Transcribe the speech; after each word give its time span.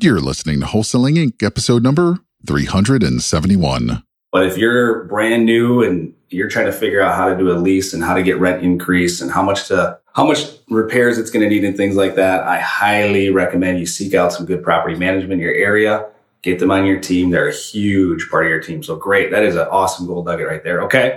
You're 0.00 0.20
listening 0.20 0.58
to 0.58 0.66
Wholesaling 0.66 1.14
Inc., 1.14 1.42
episode 1.44 1.84
number 1.84 2.18
371. 2.48 4.02
But 4.32 4.44
if 4.44 4.58
you're 4.58 5.04
brand 5.04 5.46
new 5.46 5.84
and 5.84 6.12
you're 6.30 6.48
trying 6.48 6.66
to 6.66 6.72
figure 6.72 7.00
out 7.00 7.14
how 7.14 7.28
to 7.28 7.38
do 7.38 7.52
a 7.52 7.54
lease 7.54 7.94
and 7.94 8.02
how 8.02 8.14
to 8.14 8.22
get 8.24 8.40
rent 8.40 8.64
increase 8.64 9.20
and 9.20 9.30
how 9.30 9.42
much 9.42 9.68
to 9.68 9.96
how 10.14 10.26
much 10.26 10.46
repairs 10.68 11.16
it's 11.16 11.30
going 11.30 11.44
to 11.44 11.48
need 11.48 11.62
and 11.62 11.76
things 11.76 11.94
like 11.94 12.16
that, 12.16 12.42
I 12.42 12.58
highly 12.58 13.30
recommend 13.30 13.78
you 13.78 13.86
seek 13.86 14.14
out 14.14 14.32
some 14.32 14.46
good 14.46 14.64
property 14.64 14.96
management 14.96 15.34
in 15.34 15.38
your 15.38 15.54
area. 15.54 16.08
Get 16.42 16.58
them 16.58 16.72
on 16.72 16.86
your 16.86 16.98
team. 16.98 17.30
They're 17.30 17.48
a 17.48 17.54
huge 17.54 18.28
part 18.28 18.46
of 18.46 18.50
your 18.50 18.60
team. 18.60 18.82
So 18.82 18.96
great. 18.96 19.30
That 19.30 19.44
is 19.44 19.54
an 19.54 19.68
awesome 19.70 20.08
gold 20.08 20.26
nugget 20.26 20.48
right 20.48 20.64
there. 20.64 20.82
Okay. 20.82 21.16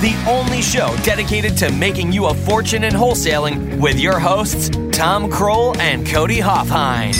the 0.00 0.14
only 0.28 0.62
show 0.62 0.96
dedicated 1.02 1.56
to 1.56 1.72
making 1.72 2.12
you 2.12 2.26
a 2.26 2.34
fortune 2.34 2.84
in 2.84 2.92
wholesaling 2.92 3.80
with 3.80 3.98
your 3.98 4.20
hosts, 4.20 4.68
Tom 4.96 5.28
Krol 5.28 5.76
and 5.78 6.06
Cody 6.06 6.38
Hofhine. 6.38 7.16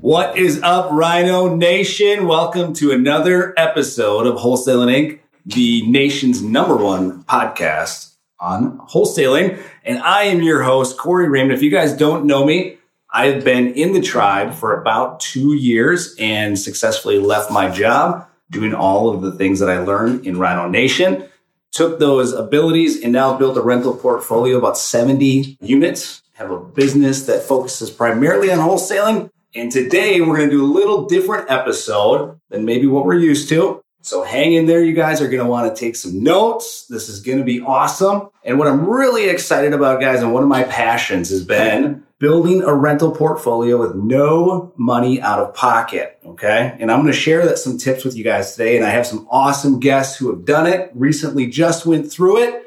What 0.00 0.38
is 0.38 0.62
up, 0.62 0.92
Rhino 0.92 1.56
Nation? 1.56 2.28
Welcome 2.28 2.74
to 2.74 2.92
another 2.92 3.52
episode 3.56 4.28
of 4.28 4.36
Wholesaling 4.36 4.94
Inc., 4.94 5.18
the 5.44 5.84
nation's 5.88 6.40
number 6.40 6.76
one 6.76 7.24
podcast 7.24 8.14
on 8.38 8.78
wholesaling. 8.78 9.60
And 9.84 9.98
I 9.98 10.24
am 10.24 10.42
your 10.42 10.62
host, 10.62 10.96
Corey 10.96 11.28
Raymond. 11.28 11.54
If 11.54 11.62
you 11.62 11.72
guys 11.72 11.92
don't 11.92 12.24
know 12.24 12.44
me, 12.44 12.78
I've 13.12 13.44
been 13.44 13.74
in 13.74 13.94
the 13.94 14.00
tribe 14.00 14.54
for 14.54 14.80
about 14.80 15.18
two 15.18 15.54
years 15.54 16.14
and 16.20 16.56
successfully 16.56 17.18
left 17.18 17.50
my 17.50 17.68
job 17.68 18.28
doing 18.50 18.74
all 18.74 19.08
of 19.08 19.22
the 19.22 19.32
things 19.32 19.60
that 19.60 19.70
I 19.70 19.78
learned 19.78 20.26
in 20.26 20.38
Rhino 20.38 20.68
Nation. 20.68 21.28
Took 21.72 22.00
those 22.00 22.32
abilities 22.32 23.02
and 23.02 23.12
now 23.12 23.38
built 23.38 23.56
a 23.56 23.62
rental 23.62 23.94
portfolio 23.94 24.58
about 24.58 24.76
70 24.76 25.58
units. 25.60 26.22
Have 26.32 26.50
a 26.50 26.58
business 26.58 27.26
that 27.26 27.42
focuses 27.42 27.90
primarily 27.90 28.50
on 28.50 28.58
wholesaling 28.58 29.30
and 29.54 29.72
today 29.72 30.20
we're 30.20 30.36
going 30.36 30.48
to 30.48 30.56
do 30.56 30.64
a 30.64 30.72
little 30.72 31.06
different 31.06 31.50
episode 31.50 32.38
than 32.50 32.64
maybe 32.64 32.86
what 32.86 33.04
we're 33.04 33.18
used 33.18 33.48
to. 33.48 33.82
So 34.00 34.22
hang 34.22 34.52
in 34.52 34.66
there. 34.66 34.82
You 34.82 34.94
guys 34.94 35.20
are 35.20 35.26
going 35.26 35.44
to 35.44 35.50
want 35.50 35.74
to 35.74 35.78
take 35.78 35.96
some 35.96 36.22
notes. 36.22 36.86
This 36.86 37.08
is 37.08 37.20
going 37.20 37.38
to 37.38 37.44
be 37.44 37.60
awesome. 37.60 38.28
And 38.44 38.58
what 38.58 38.68
I'm 38.68 38.88
really 38.88 39.28
excited 39.28 39.72
about, 39.72 40.00
guys, 40.00 40.22
and 40.22 40.32
one 40.32 40.44
of 40.44 40.48
my 40.48 40.62
passions 40.62 41.30
has 41.30 41.44
been 41.44 42.06
building 42.20 42.62
a 42.62 42.72
rental 42.72 43.10
portfolio 43.10 43.78
with 43.78 43.96
no 43.96 44.72
money 44.76 45.20
out 45.20 45.40
of 45.40 45.54
pocket. 45.54 46.18
Okay. 46.24 46.76
And 46.78 46.92
I'm 46.92 47.00
going 47.00 47.12
to 47.12 47.18
share 47.18 47.46
that 47.46 47.58
some 47.58 47.78
tips 47.78 48.04
with 48.04 48.14
you 48.14 48.22
guys 48.22 48.52
today. 48.52 48.76
And 48.76 48.84
I 48.84 48.90
have 48.90 49.06
some 49.06 49.26
awesome 49.30 49.80
guests 49.80 50.18
who 50.18 50.30
have 50.30 50.44
done 50.44 50.66
it 50.66 50.92
recently, 50.94 51.46
just 51.46 51.86
went 51.86 52.12
through 52.12 52.44
it, 52.44 52.62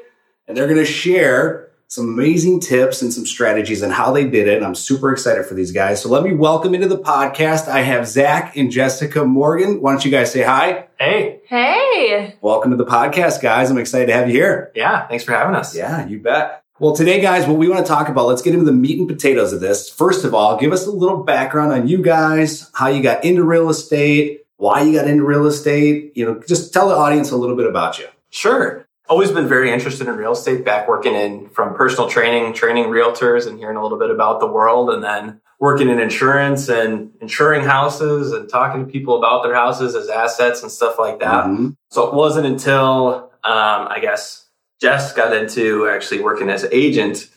and 0.46 0.56
they're 0.56 0.66
going 0.66 0.76
to 0.76 0.84
share 0.84 1.70
some 1.86 2.08
amazing 2.08 2.58
tips 2.58 3.00
and 3.02 3.12
some 3.12 3.24
strategies 3.24 3.80
and 3.80 3.92
how 3.92 4.10
they 4.10 4.28
did 4.28 4.48
it. 4.48 4.56
And 4.56 4.66
I'm 4.66 4.74
super 4.74 5.12
excited 5.12 5.46
for 5.46 5.54
these 5.54 5.70
guys. 5.70 6.02
So 6.02 6.08
let 6.08 6.24
me 6.24 6.34
welcome 6.34 6.74
into 6.74 6.88
the 6.88 6.98
podcast. 6.98 7.68
I 7.68 7.82
have 7.82 8.08
Zach 8.08 8.56
and 8.56 8.72
Jessica 8.72 9.24
Morgan. 9.24 9.80
Why 9.80 9.92
don't 9.92 10.04
you 10.04 10.10
guys 10.10 10.32
say 10.32 10.42
hi? 10.42 10.88
Hey. 10.98 11.42
Hey. 11.46 12.36
Welcome 12.40 12.72
to 12.72 12.76
the 12.76 12.86
podcast, 12.86 13.40
guys. 13.40 13.70
I'm 13.70 13.78
excited 13.78 14.06
to 14.06 14.14
have 14.14 14.26
you 14.26 14.34
here. 14.34 14.72
Yeah. 14.74 15.06
Thanks 15.06 15.22
for 15.22 15.30
having 15.32 15.54
us. 15.54 15.76
Yeah, 15.76 16.08
you 16.08 16.18
bet. 16.18 16.63
Well, 16.84 16.94
today, 16.94 17.18
guys, 17.18 17.46
what 17.46 17.56
we 17.56 17.66
want 17.66 17.86
to 17.86 17.88
talk 17.90 18.10
about, 18.10 18.26
let's 18.26 18.42
get 18.42 18.52
into 18.52 18.66
the 18.66 18.72
meat 18.72 18.98
and 18.98 19.08
potatoes 19.08 19.54
of 19.54 19.60
this. 19.60 19.88
First 19.88 20.22
of 20.22 20.34
all, 20.34 20.58
give 20.58 20.70
us 20.70 20.86
a 20.86 20.90
little 20.90 21.24
background 21.24 21.72
on 21.72 21.88
you 21.88 22.02
guys, 22.02 22.70
how 22.74 22.88
you 22.88 23.02
got 23.02 23.24
into 23.24 23.42
real 23.42 23.70
estate, 23.70 24.42
why 24.58 24.82
you 24.82 24.92
got 24.92 25.08
into 25.08 25.24
real 25.24 25.46
estate. 25.46 26.14
You 26.14 26.26
know, 26.26 26.42
just 26.46 26.74
tell 26.74 26.90
the 26.90 26.94
audience 26.94 27.30
a 27.30 27.38
little 27.38 27.56
bit 27.56 27.66
about 27.66 27.98
you. 27.98 28.06
Sure. 28.28 28.86
Always 29.08 29.30
been 29.30 29.48
very 29.48 29.72
interested 29.72 30.08
in 30.08 30.16
real 30.16 30.32
estate, 30.32 30.62
back 30.62 30.86
working 30.86 31.14
in 31.14 31.48
from 31.48 31.74
personal 31.74 32.06
training, 32.06 32.52
training 32.52 32.88
realtors 32.88 33.46
and 33.46 33.58
hearing 33.58 33.78
a 33.78 33.82
little 33.82 33.98
bit 33.98 34.10
about 34.10 34.40
the 34.40 34.46
world 34.46 34.90
and 34.90 35.02
then 35.02 35.40
working 35.58 35.88
in 35.88 35.98
insurance 35.98 36.68
and 36.68 37.12
insuring 37.22 37.64
houses 37.64 38.30
and 38.32 38.46
talking 38.50 38.84
to 38.84 38.92
people 38.92 39.16
about 39.16 39.42
their 39.42 39.54
houses 39.54 39.94
as 39.94 40.10
assets 40.10 40.62
and 40.62 40.70
stuff 40.70 40.98
like 40.98 41.18
that. 41.20 41.46
Mm-hmm. 41.46 41.70
So 41.88 42.06
it 42.08 42.12
wasn't 42.12 42.44
until, 42.44 43.30
um, 43.42 43.88
I 43.88 44.00
guess 44.02 44.43
Jess 44.84 45.14
got 45.14 45.34
into 45.34 45.88
actually 45.88 46.20
working 46.20 46.50
as 46.50 46.62
an 46.62 46.68
agent 46.70 47.30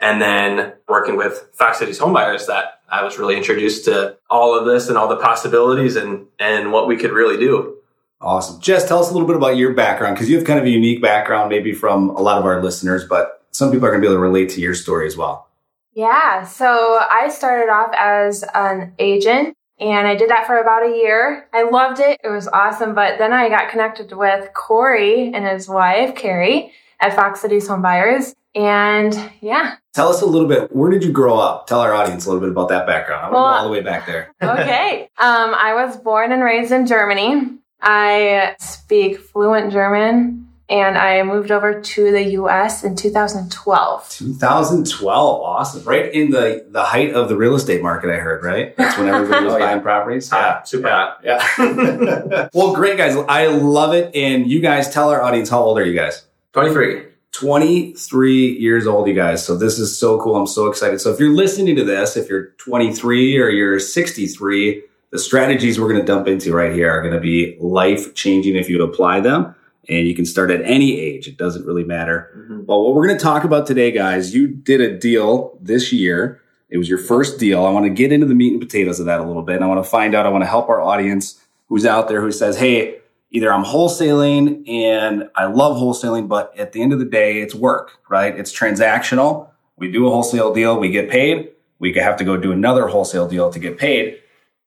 and 0.00 0.22
then 0.22 0.72
working 0.88 1.18
with 1.18 1.50
Fox 1.52 1.78
Cities 1.78 2.00
homebuyers 2.00 2.46
that 2.46 2.80
I 2.88 3.04
was 3.04 3.18
really 3.18 3.36
introduced 3.36 3.84
to 3.84 4.16
all 4.30 4.58
of 4.58 4.64
this 4.64 4.88
and 4.88 4.96
all 4.96 5.06
the 5.06 5.18
possibilities 5.18 5.96
and, 5.96 6.26
and 6.38 6.72
what 6.72 6.88
we 6.88 6.96
could 6.96 7.12
really 7.12 7.36
do. 7.36 7.76
Awesome. 8.22 8.58
Jess, 8.58 8.88
tell 8.88 9.00
us 9.00 9.10
a 9.10 9.12
little 9.12 9.26
bit 9.26 9.36
about 9.36 9.58
your 9.58 9.74
background 9.74 10.14
because 10.16 10.30
you 10.30 10.36
have 10.38 10.46
kind 10.46 10.58
of 10.58 10.64
a 10.64 10.70
unique 10.70 11.02
background, 11.02 11.50
maybe 11.50 11.74
from 11.74 12.08
a 12.08 12.22
lot 12.22 12.38
of 12.38 12.46
our 12.46 12.62
listeners, 12.62 13.04
but 13.04 13.44
some 13.50 13.70
people 13.70 13.86
are 13.86 13.90
going 13.90 14.00
to 14.00 14.08
be 14.08 14.10
able 14.10 14.16
to 14.16 14.26
relate 14.26 14.48
to 14.52 14.62
your 14.62 14.74
story 14.74 15.06
as 15.06 15.14
well. 15.14 15.50
Yeah. 15.92 16.44
So 16.44 17.00
I 17.10 17.28
started 17.28 17.70
off 17.70 17.94
as 17.98 18.46
an 18.54 18.94
agent 18.98 19.54
and 19.78 20.08
I 20.08 20.14
did 20.14 20.30
that 20.30 20.46
for 20.46 20.56
about 20.56 20.86
a 20.86 20.96
year. 20.96 21.50
I 21.52 21.64
loved 21.64 22.00
it. 22.00 22.18
It 22.24 22.30
was 22.30 22.48
awesome. 22.48 22.94
But 22.94 23.18
then 23.18 23.34
I 23.34 23.50
got 23.50 23.68
connected 23.68 24.10
with 24.16 24.54
Corey 24.54 25.30
and 25.34 25.44
his 25.44 25.68
wife, 25.68 26.14
Carrie, 26.14 26.72
at 27.00 27.14
Fox 27.14 27.40
Cities 27.40 27.66
Home 27.68 27.82
Buyers. 27.82 28.34
And 28.54 29.14
yeah. 29.40 29.76
Tell 29.94 30.08
us 30.08 30.22
a 30.22 30.26
little 30.26 30.46
bit. 30.48 30.74
Where 30.74 30.90
did 30.90 31.02
you 31.02 31.10
grow 31.12 31.36
up? 31.38 31.66
Tell 31.66 31.80
our 31.80 31.92
audience 31.92 32.24
a 32.26 32.28
little 32.28 32.40
bit 32.40 32.50
about 32.50 32.68
that 32.68 32.86
background. 32.86 33.26
I 33.26 33.30
want 33.30 33.34
Well, 33.34 33.44
to 33.44 33.50
go 33.50 33.58
all 33.58 33.64
the 33.64 33.70
way 33.72 33.80
back 33.80 34.06
there. 34.06 34.32
Okay. 34.42 35.08
um, 35.18 35.54
I 35.54 35.74
was 35.74 35.96
born 35.96 36.30
and 36.32 36.42
raised 36.42 36.70
in 36.72 36.86
Germany. 36.86 37.58
I 37.80 38.54
speak 38.60 39.18
fluent 39.18 39.72
German 39.72 40.48
and 40.70 40.96
I 40.96 41.22
moved 41.24 41.50
over 41.50 41.80
to 41.80 42.12
the 42.12 42.22
US 42.40 42.84
in 42.84 42.96
2012. 42.96 44.08
2012. 44.10 45.40
Awesome. 45.42 45.82
Right 45.84 46.12
in 46.12 46.30
the, 46.30 46.64
the 46.70 46.82
height 46.82 47.12
of 47.12 47.28
the 47.28 47.36
real 47.36 47.54
estate 47.54 47.82
market, 47.82 48.10
I 48.10 48.16
heard, 48.16 48.42
right? 48.42 48.74
That's 48.76 48.96
when 48.96 49.08
everybody 49.08 49.44
was 49.44 49.54
Oh, 49.54 49.58
yeah. 49.58 49.66
buying 49.66 49.82
properties. 49.82 50.30
Hot, 50.30 50.66
super 50.68 50.88
hot. 50.88 51.20
Yeah. 51.22 52.48
well, 52.54 52.74
great, 52.74 52.96
guys. 52.96 53.16
I 53.28 53.46
love 53.48 53.94
it. 53.94 54.14
And 54.14 54.46
you 54.48 54.60
guys 54.60 54.90
tell 54.92 55.10
our 55.10 55.20
audience, 55.20 55.50
how 55.50 55.60
old 55.60 55.78
are 55.78 55.84
you 55.84 55.94
guys? 55.94 56.24
23. 56.54 57.02
23 57.32 58.58
years 58.58 58.86
old, 58.86 59.08
you 59.08 59.14
guys. 59.14 59.44
So 59.44 59.56
this 59.58 59.76
is 59.80 59.98
so 59.98 60.20
cool. 60.20 60.36
I'm 60.36 60.46
so 60.46 60.68
excited. 60.68 61.00
So 61.00 61.12
if 61.12 61.18
you're 61.18 61.34
listening 61.34 61.74
to 61.74 61.84
this, 61.84 62.16
if 62.16 62.28
you're 62.28 62.50
23 62.58 63.38
or 63.38 63.48
you're 63.48 63.80
63, 63.80 64.82
the 65.10 65.18
strategies 65.18 65.80
we're 65.80 65.88
going 65.88 66.00
to 66.00 66.06
dump 66.06 66.28
into 66.28 66.52
right 66.52 66.72
here 66.72 66.88
are 66.90 67.02
going 67.02 67.12
to 67.12 67.20
be 67.20 67.56
life 67.60 68.14
changing 68.14 68.54
if 68.54 68.70
you 68.70 68.80
apply 68.84 69.18
them. 69.18 69.52
And 69.88 70.06
you 70.06 70.14
can 70.14 70.24
start 70.24 70.52
at 70.52 70.62
any 70.62 70.98
age. 70.98 71.26
It 71.26 71.36
doesn't 71.36 71.66
really 71.66 71.82
matter. 71.82 72.30
Mhm. 72.48 72.66
Well, 72.66 72.84
what 72.84 72.94
we're 72.94 73.06
going 73.08 73.18
to 73.18 73.22
talk 73.22 73.42
about 73.42 73.66
today, 73.66 73.90
guys, 73.90 74.32
you 74.32 74.46
did 74.46 74.80
a 74.80 74.96
deal 74.96 75.58
this 75.60 75.92
year. 75.92 76.40
It 76.70 76.78
was 76.78 76.88
your 76.88 76.98
first 76.98 77.40
deal. 77.40 77.64
I 77.66 77.70
want 77.70 77.84
to 77.84 77.90
get 77.90 78.12
into 78.12 78.26
the 78.26 78.34
meat 78.34 78.52
and 78.52 78.62
potatoes 78.62 79.00
of 79.00 79.06
that 79.06 79.18
a 79.20 79.24
little 79.24 79.42
bit. 79.42 79.56
And 79.56 79.64
I 79.64 79.66
want 79.66 79.84
to 79.84 79.90
find 79.90 80.14
out, 80.14 80.24
I 80.24 80.28
want 80.28 80.42
to 80.42 80.48
help 80.48 80.68
our 80.68 80.80
audience 80.80 81.40
who's 81.68 81.84
out 81.84 82.08
there 82.08 82.20
who 82.20 82.30
says, 82.30 82.56
Hey, 82.56 82.98
either 83.34 83.52
I'm 83.52 83.64
wholesaling 83.64 84.66
and 84.68 85.28
I 85.34 85.46
love 85.46 85.76
wholesaling, 85.76 86.28
but 86.28 86.56
at 86.56 86.70
the 86.70 86.80
end 86.80 86.92
of 86.92 87.00
the 87.00 87.04
day, 87.04 87.40
it's 87.42 87.54
work, 87.54 87.98
right? 88.08 88.38
It's 88.38 88.56
transactional. 88.56 89.50
We 89.76 89.90
do 89.90 90.06
a 90.06 90.10
wholesale 90.10 90.54
deal, 90.54 90.78
we 90.78 90.88
get 90.88 91.10
paid. 91.10 91.50
We 91.80 91.92
have 91.94 92.16
to 92.18 92.24
go 92.24 92.36
do 92.36 92.52
another 92.52 92.86
wholesale 92.86 93.26
deal 93.26 93.50
to 93.50 93.58
get 93.58 93.76
paid. 93.76 94.20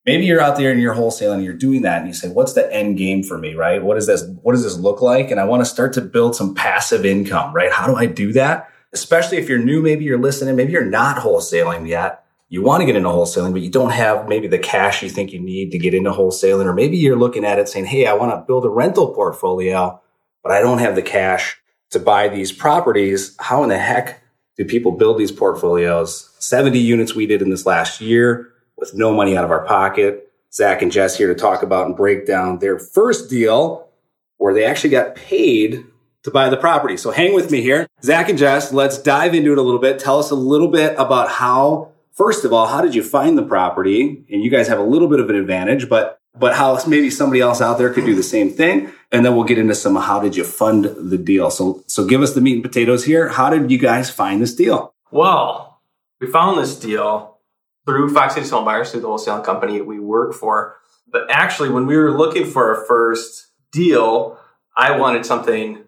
Maybe 0.05 0.25
you're 0.25 0.41
out 0.41 0.57
there 0.57 0.69
and 0.69 0.81
you're 0.81 0.93
wholesaling 0.93 1.35
and 1.35 1.43
you're 1.45 1.53
doing 1.53 1.83
that 1.83 1.99
and 1.99 2.07
you 2.07 2.13
say, 2.13 2.27
what's 2.27 2.53
the 2.53 2.71
end 2.73 2.97
game 2.97 3.23
for 3.23 3.37
me, 3.37 3.55
right? 3.55 3.81
What 3.81 3.95
does 3.95 4.05
this, 4.05 4.25
what 4.41 4.51
does 4.51 4.63
this 4.63 4.77
look 4.77 5.01
like? 5.01 5.31
And 5.31 5.39
I 5.39 5.45
want 5.45 5.61
to 5.61 5.65
start 5.65 5.93
to 5.93 6.01
build 6.01 6.35
some 6.35 6.53
passive 6.53 7.05
income, 7.05 7.53
right? 7.53 7.71
How 7.71 7.87
do 7.87 7.95
I 7.95 8.05
do 8.05 8.33
that? 8.33 8.69
Especially 8.91 9.37
if 9.37 9.47
you're 9.47 9.59
new, 9.59 9.81
maybe 9.81 10.03
you're 10.03 10.19
listening, 10.19 10.57
maybe 10.57 10.73
you're 10.73 10.83
not 10.83 11.17
wholesaling 11.17 11.87
yet. 11.87 12.25
You 12.49 12.61
want 12.61 12.81
to 12.81 12.85
get 12.85 12.95
into 12.95 13.09
wholesaling, 13.09 13.51
but 13.51 13.61
you 13.61 13.69
don't 13.69 13.91
have 13.91 14.27
maybe 14.29 14.47
the 14.47 14.59
cash 14.59 15.03
you 15.03 15.09
think 15.09 15.33
you 15.33 15.39
need 15.39 15.71
to 15.71 15.77
get 15.77 15.93
into 15.93 16.11
wholesaling. 16.11 16.65
Or 16.65 16.73
maybe 16.73 16.97
you're 16.97 17.17
looking 17.17 17.43
at 17.43 17.59
it 17.59 17.67
saying, 17.67 17.85
Hey, 17.85 18.05
I 18.05 18.13
want 18.13 18.31
to 18.31 18.45
build 18.45 18.65
a 18.65 18.69
rental 18.69 19.13
portfolio, 19.13 20.01
but 20.43 20.51
I 20.51 20.61
don't 20.61 20.79
have 20.79 20.95
the 20.95 21.01
cash 21.01 21.57
to 21.91 21.99
buy 21.99 22.29
these 22.29 22.51
properties. 22.51 23.35
How 23.39 23.63
in 23.63 23.69
the 23.69 23.77
heck 23.77 24.21
do 24.55 24.65
people 24.65 24.93
build 24.93 25.17
these 25.17 25.31
portfolios? 25.31 26.33
70 26.39 26.79
units 26.79 27.15
we 27.15 27.25
did 27.25 27.41
in 27.41 27.49
this 27.49 27.65
last 27.65 27.99
year 27.99 28.53
with 28.77 28.93
no 28.93 29.13
money 29.13 29.35
out 29.35 29.43
of 29.43 29.51
our 29.51 29.65
pocket. 29.65 30.31
Zach 30.53 30.81
and 30.81 30.91
Jess 30.91 31.17
here 31.17 31.27
to 31.27 31.35
talk 31.35 31.63
about 31.63 31.87
and 31.87 31.95
break 31.95 32.25
down 32.25 32.59
their 32.59 32.79
first 32.79 33.29
deal 33.29 33.89
where 34.37 34.53
they 34.53 34.63
actually 34.63 34.91
got 34.91 35.15
paid 35.15 35.83
to 36.23 36.31
buy 36.31 36.49
the 36.49 36.57
property. 36.57 36.97
So 36.97 37.11
hang 37.11 37.33
with 37.33 37.51
me 37.51 37.61
here. 37.61 37.87
Zach 38.03 38.29
and 38.29 38.37
Jess, 38.37 38.71
let's 38.71 38.97
dive 38.97 39.33
into 39.33 39.51
it 39.51 39.57
a 39.57 39.61
little 39.61 39.79
bit. 39.79 39.99
Tell 39.99 40.19
us 40.19 40.31
a 40.31 40.35
little 40.35 40.67
bit 40.67 40.95
about 40.97 41.29
how, 41.29 41.91
first 42.17 42.43
of 42.43 42.51
all, 42.51 42.67
how 42.67 42.81
did 42.81 42.95
you 42.95 43.03
find 43.03 43.37
the 43.37 43.43
property? 43.43 44.25
And 44.29 44.43
you 44.43 44.49
guys 44.49 44.67
have 44.67 44.79
a 44.79 44.83
little 44.83 45.07
bit 45.07 45.19
of 45.19 45.29
an 45.29 45.35
advantage, 45.35 45.87
but 45.87 46.19
but 46.39 46.55
how 46.55 46.79
maybe 46.85 47.09
somebody 47.09 47.41
else 47.41 47.61
out 47.61 47.77
there 47.77 47.91
could 47.91 48.05
do 48.05 48.13
the 48.13 48.21
same 48.23 48.51
thing. 48.51 48.91
And 49.11 49.25
then 49.25 49.35
we'll 49.35 49.45
get 49.45 49.57
into 49.57 49.73
some 49.73 49.95
how 49.95 50.19
did 50.19 50.35
you 50.35 50.43
fund 50.43 50.85
the 50.85 51.17
deal. 51.17 51.49
So, 51.49 51.83
so 51.87 52.05
give 52.05 52.21
us 52.21 52.33
the 52.33 52.41
meat 52.41 52.55
and 52.55 52.63
potatoes 52.63 53.05
here. 53.05 53.29
How 53.29 53.49
did 53.49 53.71
you 53.71 53.79
guys 53.79 54.11
find 54.11 54.41
this 54.41 54.53
deal? 54.53 54.93
Well, 55.09 55.81
we 56.19 56.27
found 56.27 56.59
this 56.59 56.77
deal 56.77 57.39
through 57.85 58.13
Fox 58.13 58.35
Cities 58.35 58.51
Home 58.51 58.65
Buyers, 58.65 58.91
through 58.91 59.01
the 59.01 59.07
wholesaling 59.07 59.43
company 59.43 59.81
we 59.81 59.99
work 59.99 60.33
for. 60.33 60.75
But 61.11 61.25
actually, 61.31 61.69
when 61.69 61.87
we 61.87 61.97
were 61.97 62.15
looking 62.15 62.45
for 62.45 62.75
our 62.75 62.85
first 62.85 63.47
deal, 63.71 64.37
I 64.75 64.97
wanted 64.97 65.25
something 65.25 65.83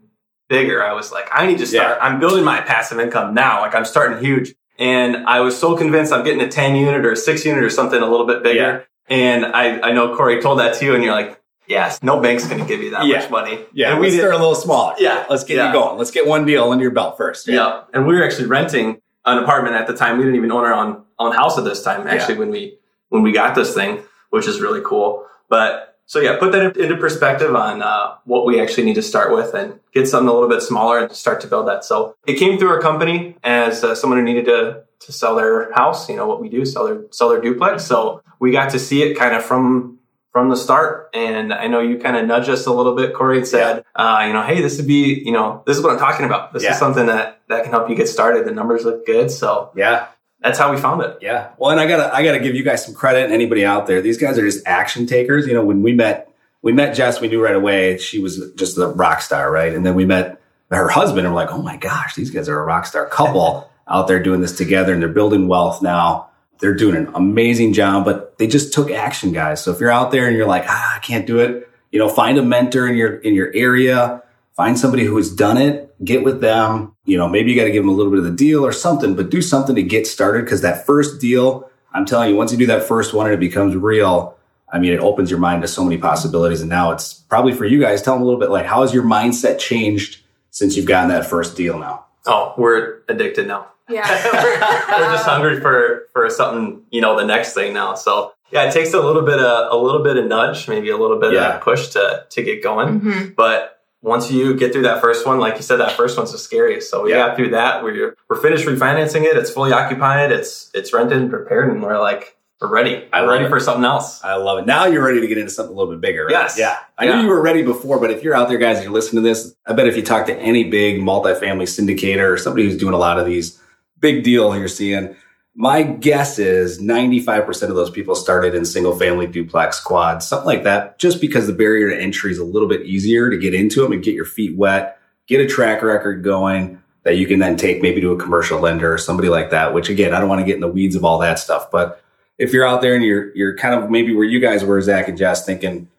bigger. 0.47 0.83
I 0.83 0.93
was 0.93 1.11
like, 1.11 1.29
I 1.31 1.45
need 1.45 1.59
to 1.59 1.67
start. 1.67 1.97
Yeah. 1.99 2.03
I'm 2.03 2.19
building 2.19 2.43
my 2.43 2.61
passive 2.61 2.99
income 2.99 3.33
now. 3.33 3.61
Like 3.61 3.75
I'm 3.75 3.85
starting 3.85 4.23
huge. 4.23 4.55
And 4.79 5.27
I 5.27 5.41
was 5.41 5.59
so 5.59 5.75
convinced 5.75 6.13
I'm 6.13 6.23
getting 6.23 6.41
a 6.41 6.47
10 6.47 6.75
unit 6.75 7.05
or 7.05 7.11
a 7.11 7.17
six 7.17 7.45
unit 7.45 7.63
or 7.63 7.69
something 7.69 8.01
a 8.01 8.09
little 8.09 8.25
bit 8.25 8.41
bigger. 8.41 8.87
Yeah. 9.09 9.15
And 9.15 9.45
I, 9.45 9.79
I 9.81 9.91
know 9.91 10.15
Corey 10.15 10.41
told 10.41 10.59
that 10.59 10.75
to 10.75 10.85
you 10.85 10.95
and 10.95 11.03
you're 11.03 11.13
like, 11.13 11.39
yes, 11.67 12.01
no 12.01 12.21
bank's 12.21 12.47
going 12.47 12.61
to 12.61 12.65
give 12.65 12.81
you 12.81 12.91
that 12.91 13.05
Yeah. 13.05 13.19
much 13.19 13.29
money. 13.29 13.59
Yeah, 13.73 13.91
and 13.91 13.99
we 13.99 14.09
start 14.09 14.33
a 14.33 14.37
little 14.37 14.55
smaller. 14.55 14.95
Yeah, 14.97 15.25
let's 15.29 15.43
get 15.43 15.57
yeah. 15.57 15.67
you 15.67 15.73
going. 15.73 15.97
Let's 15.97 16.11
get 16.11 16.25
one 16.25 16.45
deal 16.45 16.71
under 16.71 16.83
your 16.83 16.91
belt 16.91 17.17
first. 17.17 17.47
Yeah. 17.47 17.83
And 17.93 18.07
we 18.07 18.15
were 18.15 18.23
actually 18.23 18.47
renting 18.47 19.01
an 19.25 19.37
apartment 19.37 19.75
at 19.75 19.85
the 19.85 19.95
time. 19.95 20.17
We 20.17 20.23
didn't 20.23 20.37
even 20.37 20.51
own 20.51 20.63
our 20.63 20.73
own, 20.73 21.03
own 21.19 21.33
house 21.33 21.57
at 21.57 21.65
this 21.65 21.83
time, 21.83 22.07
actually, 22.07 22.37
when 22.37 22.49
we, 22.49 22.79
when 23.09 23.21
we 23.21 23.31
got 23.33 23.55
this 23.55 23.73
thing, 23.73 24.03
which 24.29 24.47
is 24.47 24.61
really 24.61 24.81
cool. 24.83 25.25
But 25.49 25.98
so 26.09 26.19
yeah, 26.19 26.39
put 26.39 26.51
that 26.53 26.75
into 26.75 26.97
perspective 26.97 27.53
on 27.55 27.83
uh, 27.83 28.15
what 28.25 28.43
we 28.47 28.59
actually 28.59 28.83
need 28.83 28.95
to 28.95 29.03
start 29.03 29.31
with 29.31 29.53
and 29.53 29.79
get 29.93 30.07
something 30.07 30.27
a 30.27 30.33
little 30.33 30.49
bit 30.49 30.63
smaller 30.63 30.97
and 30.97 31.11
start 31.11 31.39
to 31.41 31.47
build 31.47 31.67
that. 31.67 31.85
So 31.85 32.15
it 32.25 32.39
came 32.39 32.57
through 32.57 32.69
our 32.69 32.81
company 32.81 33.35
as 33.43 33.83
uh, 33.83 33.93
someone 33.93 34.17
who 34.17 34.25
needed 34.25 34.45
to, 34.45 34.81
to 35.01 35.11
sell 35.11 35.35
their 35.35 35.71
house. 35.73 36.09
You 36.09 36.15
know 36.15 36.25
what 36.25 36.41
we 36.41 36.49
do, 36.49 36.65
sell 36.65 36.85
their, 36.85 37.01
sell 37.11 37.29
their 37.29 37.39
duplex. 37.39 37.85
So 37.85 38.23
we 38.39 38.51
got 38.51 38.71
to 38.71 38.79
see 38.79 39.03
it 39.03 39.19
kind 39.19 39.35
of 39.35 39.45
from, 39.45 39.99
from 40.31 40.49
the 40.49 40.57
start. 40.57 41.11
And 41.13 41.53
I 41.53 41.67
know 41.67 41.79
you 41.79 41.99
kind 41.99 42.17
of 42.17 42.25
nudged 42.25 42.49
us 42.49 42.65
a 42.65 42.73
little 42.73 42.95
bit, 42.95 43.13
Corey, 43.13 43.37
and 43.37 43.47
said, 43.47 43.85
uh, 43.95 44.23
you 44.25 44.33
know, 44.33 44.41
hey, 44.41 44.63
this 44.63 44.77
would 44.77 44.87
be, 44.87 45.21
you 45.23 45.31
know, 45.31 45.61
this 45.67 45.77
is 45.77 45.83
what 45.83 45.93
I'm 45.93 45.99
talking 45.99 46.25
about. 46.25 46.53
This 46.53 46.63
Yeah. 46.63 46.71
is 46.71 46.79
something 46.79 47.05
that, 47.05 47.41
that 47.49 47.61
can 47.61 47.71
help 47.71 47.87
you 47.87 47.95
get 47.95 48.09
started. 48.09 48.47
The 48.47 48.51
numbers 48.51 48.83
look 48.83 49.05
good. 49.05 49.29
So 49.29 49.69
Yeah. 49.75 50.07
That's 50.41 50.57
how 50.57 50.71
we 50.71 50.77
found 50.77 51.01
it. 51.01 51.17
Yeah. 51.21 51.49
Well, 51.57 51.71
and 51.71 51.79
I 51.79 51.87
gotta, 51.87 52.13
I 52.13 52.23
gotta 52.23 52.39
give 52.39 52.55
you 52.55 52.63
guys 52.63 52.85
some 52.85 52.93
credit 52.93 53.25
and 53.25 53.33
anybody 53.33 53.65
out 53.65 53.87
there. 53.87 54.01
These 54.01 54.17
guys 54.17 54.37
are 54.37 54.45
just 54.45 54.65
action 54.65 55.05
takers. 55.05 55.45
You 55.47 55.53
know, 55.53 55.63
when 55.65 55.81
we 55.81 55.93
met, 55.93 56.31
we 56.61 56.71
met 56.71 56.95
Jess, 56.95 57.19
we 57.19 57.27
knew 57.27 57.43
right 57.43 57.55
away 57.55 57.97
she 57.97 58.19
was 58.19 58.51
just 58.55 58.77
a 58.77 58.87
rock 58.87 59.21
star, 59.21 59.51
right? 59.51 59.73
And 59.73 59.85
then 59.85 59.95
we 59.95 60.05
met 60.05 60.41
her 60.71 60.87
husband 60.87 61.25
and 61.25 61.33
we're 61.33 61.41
like, 61.41 61.51
oh 61.51 61.61
my 61.61 61.77
gosh, 61.77 62.15
these 62.15 62.29
guys 62.29 62.47
are 62.47 62.59
a 62.59 62.63
rock 62.63 62.85
star 62.85 63.05
couple 63.07 63.69
out 63.87 64.07
there 64.07 64.21
doing 64.21 64.41
this 64.41 64.55
together 64.55 64.93
and 64.93 65.01
they're 65.01 65.09
building 65.09 65.47
wealth 65.47 65.81
now. 65.81 66.29
They're 66.59 66.75
doing 66.75 66.95
an 66.95 67.09
amazing 67.15 67.73
job, 67.73 68.05
but 68.05 68.37
they 68.37 68.45
just 68.45 68.73
took 68.73 68.91
action, 68.91 69.31
guys. 69.31 69.63
So 69.63 69.71
if 69.71 69.79
you're 69.79 69.91
out 69.91 70.11
there 70.11 70.27
and 70.27 70.35
you're 70.35 70.47
like, 70.47 70.65
ah, 70.67 70.97
I 70.97 70.99
can't 70.99 71.25
do 71.25 71.39
it, 71.39 71.69
you 71.91 71.99
know, 71.99 72.09
find 72.09 72.37
a 72.37 72.43
mentor 72.43 72.87
in 72.87 72.97
your, 72.97 73.15
in 73.15 73.33
your 73.33 73.49
area, 73.53 74.21
find 74.59 74.77
somebody 74.77 75.05
who 75.05 75.15
has 75.15 75.33
done 75.33 75.55
it, 75.57 75.95
get 76.03 76.21
with 76.21 76.41
them. 76.41 76.93
You 77.05 77.17
know, 77.17 77.29
maybe 77.29 77.49
you 77.49 77.57
got 77.57 77.63
to 77.63 77.71
give 77.71 77.81
them 77.81 77.87
a 77.89 77.93
little 77.93 78.11
bit 78.11 78.17
of 78.19 78.25
the 78.25 78.31
deal 78.35 78.65
or 78.65 78.73
something, 78.73 79.15
but 79.15 79.29
do 79.29 79.41
something 79.41 79.73
to 79.73 79.81
get 79.81 80.05
started 80.05 80.43
because 80.43 80.59
that 80.63 80.85
first 80.85 81.21
deal, 81.21 81.69
I'm 81.93 82.05
telling 82.05 82.29
you, 82.31 82.35
once 82.35 82.51
you 82.51 82.57
do 82.57 82.65
that 82.65 82.83
first 82.83 83.13
one 83.13 83.27
and 83.27 83.33
it 83.33 83.39
becomes 83.39 83.73
real, 83.73 84.35
I 84.69 84.79
mean, 84.79 84.91
it 84.91 84.99
opens 84.99 85.31
your 85.31 85.39
mind 85.39 85.61
to 85.61 85.67
so 85.69 85.81
many 85.81 85.97
possibilities. 85.97 86.59
And 86.59 86.69
now 86.69 86.91
it's 86.91 87.13
probably 87.13 87.53
for 87.53 87.63
you 87.63 87.79
guys. 87.79 88.01
Tell 88.01 88.15
them 88.15 88.21
a 88.21 88.25
little 88.25 88.39
bit 88.39 88.49
like, 88.49 88.65
how 88.65 88.81
has 88.81 88.93
your 88.93 89.03
mindset 89.03 89.59
changed 89.59 90.23
since 90.51 90.75
you've 90.75 90.85
gotten 90.87 91.07
that 91.09 91.25
first 91.25 91.55
deal 91.55 91.79
now? 91.79 92.07
Oh, 92.25 92.53
we're 92.57 93.03
addicted 93.07 93.47
now. 93.47 93.69
Yeah. 93.87 94.05
we're 94.33 95.13
just 95.13 95.25
hungry 95.25 95.61
for 95.61 96.09
for 96.11 96.29
something, 96.29 96.83
you 96.91 96.99
know, 96.99 97.17
the 97.17 97.25
next 97.25 97.53
thing 97.53 97.73
now. 97.73 97.95
So 97.95 98.33
yeah, 98.51 98.63
it 98.67 98.73
takes 98.73 98.93
a 98.93 98.99
little 98.99 99.21
bit 99.21 99.39
of 99.39 99.71
a 99.71 99.77
little 99.81 100.03
bit 100.03 100.17
of 100.17 100.25
nudge, 100.25 100.67
maybe 100.67 100.89
a 100.89 100.97
little 100.97 101.17
bit 101.17 101.31
Yeah. 101.31 101.55
of 101.55 101.61
push 101.61 101.87
to 101.89 102.25
to 102.29 102.43
get 102.43 102.61
going. 102.61 102.99
Mhm. 102.99 103.35
But 103.37 103.78
once 104.01 104.31
you 104.31 104.53
get 104.55 104.71
through 104.71 104.83
that 104.83 105.01
first 105.01 105.25
one, 105.25 105.39
like 105.39 105.55
you 105.55 105.61
said, 105.61 105.77
that 105.77 105.91
first 105.91 106.17
one's 106.17 106.31
the 106.31 106.37
scariest. 106.37 106.89
So 106.89 107.03
we 107.03 107.11
Yeah. 107.11 107.27
got 107.27 107.35
through 107.35 107.49
that. 107.49 107.83
We're 107.83 108.15
we're 108.29 108.41
finished 108.41 108.65
refinancing 108.65 109.23
it. 109.23 109.35
It's 109.37 109.49
fully 109.51 109.71
occupied. 109.73 110.31
It's 110.31 110.69
it's 110.73 110.93
rented, 110.93 111.17
and 111.17 111.29
prepared, 111.29 111.69
and 111.71 111.81
we're 111.83 111.99
like 111.99 112.35
we're 112.61 112.67
ready. 112.69 113.07
I 113.13 113.21
We're 113.21 113.31
ready 113.31 113.45
it. 113.45 113.49
for 113.49 113.59
something 113.61 113.85
else. 113.85 114.21
I 114.21 114.35
love 114.35 114.59
it. 114.59 114.65
Now 114.65 114.85
you're 114.85 115.03
ready 115.05 115.21
to 115.21 115.27
get 115.27 115.37
into 115.37 115.49
something 115.49 115.73
a 115.73 115.77
little 115.77 115.93
bit 115.93 116.01
bigger. 116.01 116.25
Right? 116.25 116.31
Yes. 116.31 116.57
Yeah. 116.59 116.75
I 116.97 117.05
Yeah. 117.05 117.15
knew 117.15 117.21
you 117.23 117.29
were 117.29 117.41
ready 117.41 117.61
before, 117.63 117.99
but 118.01 118.11
if 118.11 118.21
you're 118.21 118.33
out 118.35 118.49
there, 118.49 118.57
guys, 118.57 118.75
and 118.77 118.83
you're 118.83 118.91
listening 118.93 119.23
to 119.23 119.29
this, 119.29 119.55
I 119.65 119.71
bet 119.71 119.87
if 119.87 119.95
you 119.95 120.03
talk 120.03 120.25
to 120.25 120.35
any 120.35 120.65
big 120.65 120.99
multifamily 120.99 121.63
syndicator 121.63 122.29
or 122.29 122.35
somebody 122.35 122.65
who's 122.65 122.75
doing 122.77 122.93
a 122.93 122.97
lot 122.97 123.17
of 123.17 123.25
these 123.25 123.57
big 124.01 124.23
deal 124.25 124.53
you're 124.57 124.67
seeing, 124.67 125.15
my 125.59 125.83
guess 125.83 126.39
is 126.39 126.81
95% 126.81 127.63
of 127.63 127.75
those 127.75 127.89
people 127.89 128.15
started 128.15 128.55
in 128.55 128.63
single 128.63 128.97
family 128.97 129.27
duplex 129.27 129.77
quads, 129.81 130.25
something 130.25 130.45
like 130.45 130.63
that, 130.63 130.97
just 130.97 131.19
because 131.19 131.47
the 131.47 131.53
barrier 131.53 131.89
to 131.89 132.01
entry 132.01 132.31
is 132.31 132.37
a 132.37 132.45
little 132.45 132.69
bit 132.69 132.83
easier 132.83 133.29
to 133.29 133.37
get 133.37 133.53
into 133.53 133.81
them 133.81 133.91
and 133.91 134.01
get 134.01 134.15
your 134.15 134.23
feet 134.23 134.55
wet, 134.55 134.97
get 135.27 135.41
a 135.41 135.45
track 135.45 135.83
record 135.83 136.23
going 136.23 136.81
that 137.03 137.17
you 137.17 137.27
can 137.27 137.39
then 137.39 137.57
take 137.57 137.81
maybe 137.81 137.99
to 137.99 138.13
a 138.13 138.17
commercial 138.17 138.57
lender 138.61 138.93
or 138.93 138.97
somebody 138.97 139.27
like 139.27 139.49
that, 139.49 139.73
which 139.73 139.89
again, 139.89 140.13
I 140.13 140.19
don't 140.21 140.29
want 140.29 140.39
to 140.39 140.45
get 140.45 140.55
in 140.55 140.61
the 140.61 140.67
weeds 140.69 140.95
of 140.95 141.03
all 141.03 141.19
that 141.19 141.39
stuff, 141.39 141.69
but 141.69 142.01
if 142.37 142.53
you're 142.53 142.65
out 142.65 142.79
there 142.79 142.95
and 142.95 143.03
you're 143.03 143.35
you're 143.35 143.57
kind 143.57 143.75
of 143.75 143.89
maybe 143.89 144.15
where 144.15 144.23
you 144.23 144.39
guys 144.39 144.63
were, 144.63 144.81
Zach 144.81 145.09
and 145.09 145.17
Jess, 145.17 145.45
thinking, 145.45 145.89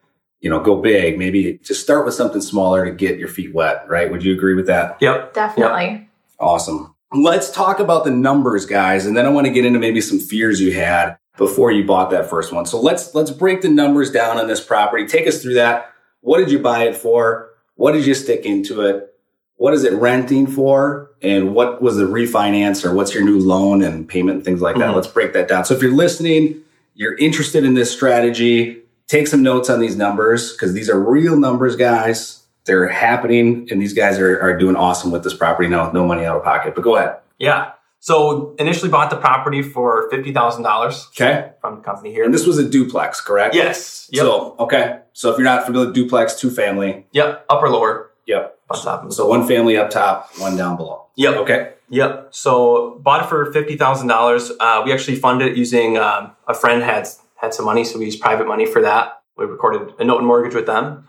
you 0.40 0.48
know, 0.48 0.60
go 0.60 0.80
big, 0.80 1.18
maybe 1.18 1.58
just 1.62 1.82
start 1.82 2.06
with 2.06 2.14
something 2.14 2.40
smaller 2.40 2.86
to 2.86 2.92
get 2.92 3.18
your 3.18 3.28
feet 3.28 3.52
wet, 3.52 3.86
right? 3.90 4.10
Would 4.10 4.24
you 4.24 4.32
agree 4.32 4.54
with 4.54 4.68
that? 4.68 4.96
Yep. 5.02 5.34
Definitely. 5.34 6.08
Awesome. 6.38 6.94
Let's 7.12 7.50
talk 7.50 7.80
about 7.80 8.04
the 8.04 8.10
numbers, 8.10 8.66
guys, 8.66 9.04
and 9.06 9.16
then 9.16 9.26
I 9.26 9.30
want 9.30 9.46
to 9.46 9.52
get 9.52 9.64
into 9.64 9.80
maybe 9.80 10.00
some 10.00 10.20
fears 10.20 10.60
you 10.60 10.72
had 10.72 11.16
before 11.36 11.72
you 11.72 11.84
bought 11.84 12.10
that 12.10 12.30
first 12.30 12.52
one. 12.52 12.66
So 12.66 12.80
let's 12.80 13.14
let's 13.14 13.30
break 13.30 13.62
the 13.62 13.68
numbers 13.68 14.10
down 14.12 14.38
on 14.38 14.46
this 14.46 14.60
property. 14.60 15.06
Take 15.06 15.26
us 15.26 15.42
through 15.42 15.54
that. 15.54 15.92
What 16.20 16.38
did 16.38 16.50
you 16.50 16.58
buy 16.60 16.84
it 16.84 16.96
for? 16.96 17.50
What 17.74 17.92
did 17.92 18.06
you 18.06 18.14
stick 18.14 18.44
into 18.44 18.82
it? 18.82 19.12
What 19.56 19.74
is 19.74 19.84
it 19.84 19.92
renting 19.94 20.46
for? 20.46 21.10
And 21.20 21.54
what 21.54 21.82
was 21.82 21.96
the 21.96 22.04
refinance 22.04 22.84
or 22.84 22.94
what's 22.94 23.12
your 23.12 23.24
new 23.24 23.38
loan 23.38 23.82
and 23.82 24.08
payment 24.08 24.36
and 24.36 24.44
things 24.44 24.60
like 24.60 24.76
that? 24.76 24.90
Mhm. 24.90 24.94
Let's 24.94 25.08
break 25.08 25.32
that 25.32 25.48
down. 25.48 25.64
So 25.64 25.74
if 25.74 25.82
you're 25.82 25.92
listening, 25.92 26.60
you're 26.94 27.16
interested 27.16 27.64
in 27.64 27.74
this 27.74 27.90
strategy, 27.90 28.82
take 29.08 29.26
some 29.26 29.42
notes 29.42 29.68
on 29.68 29.80
these 29.80 29.96
numbers 29.96 30.52
because 30.52 30.74
these 30.74 30.88
are 30.88 30.98
real 30.98 31.36
numbers, 31.36 31.74
guys. 31.76 32.39
They're 32.70 32.86
happening 32.86 33.66
and 33.72 33.82
these 33.82 33.92
guys 33.94 34.16
are, 34.20 34.40
are 34.40 34.56
doing 34.56 34.76
awesome 34.76 35.10
with 35.10 35.24
this 35.24 35.34
property 35.34 35.68
now 35.68 35.86
with 35.86 35.92
no 35.92 36.06
money 36.06 36.24
out 36.24 36.36
of 36.36 36.44
pocket. 36.44 36.76
But 36.76 36.82
go 36.82 36.94
ahead. 36.96 37.16
Yeah. 37.36 37.72
So 37.98 38.54
initially 38.60 38.88
bought 38.92 39.10
the 39.10 39.16
property 39.16 39.60
for 39.60 40.08
fifty 40.08 40.32
thousand 40.32 40.62
dollars 40.62 41.08
Okay. 41.16 41.50
from 41.60 41.74
the 41.78 41.82
company 41.82 42.12
here. 42.12 42.24
And 42.24 42.32
this 42.32 42.46
was 42.46 42.58
a 42.58 42.68
duplex, 42.68 43.20
correct? 43.20 43.56
yes. 43.56 44.08
Yep. 44.12 44.22
So, 44.22 44.54
okay. 44.60 45.00
So 45.14 45.30
if 45.32 45.36
you're 45.36 45.44
not 45.44 45.66
familiar 45.66 45.86
with 45.88 45.96
duplex, 45.96 46.36
two 46.36 46.48
family. 46.50 47.06
yep. 47.10 47.44
Upper 47.50 47.68
lower. 47.68 48.12
Yep. 48.26 48.56
On 48.70 48.80
top 48.80 49.12
So 49.12 49.26
one 49.26 49.48
family 49.48 49.76
up 49.76 49.90
top, 49.90 50.30
one 50.38 50.56
down 50.56 50.76
below. 50.76 51.06
Yep. 51.16 51.34
Okay. 51.38 51.72
Yep. 51.88 52.28
So 52.30 53.00
bought 53.02 53.24
it 53.24 53.28
for 53.28 53.50
fifty 53.52 53.76
thousand 53.76 54.06
dollars. 54.06 54.52
Uh, 54.60 54.82
we 54.84 54.92
actually 54.92 55.16
funded 55.16 55.48
it 55.50 55.56
using 55.58 55.98
um, 55.98 56.30
a 56.46 56.54
friend 56.54 56.84
had 56.84 57.08
had 57.34 57.52
some 57.52 57.64
money, 57.64 57.82
so 57.84 57.98
we 57.98 58.04
used 58.04 58.20
private 58.20 58.46
money 58.46 58.64
for 58.64 58.80
that. 58.82 59.22
We 59.36 59.44
recorded 59.46 59.92
a 59.98 60.04
note 60.04 60.18
and 60.18 60.26
mortgage 60.28 60.54
with 60.54 60.66
them, 60.66 61.08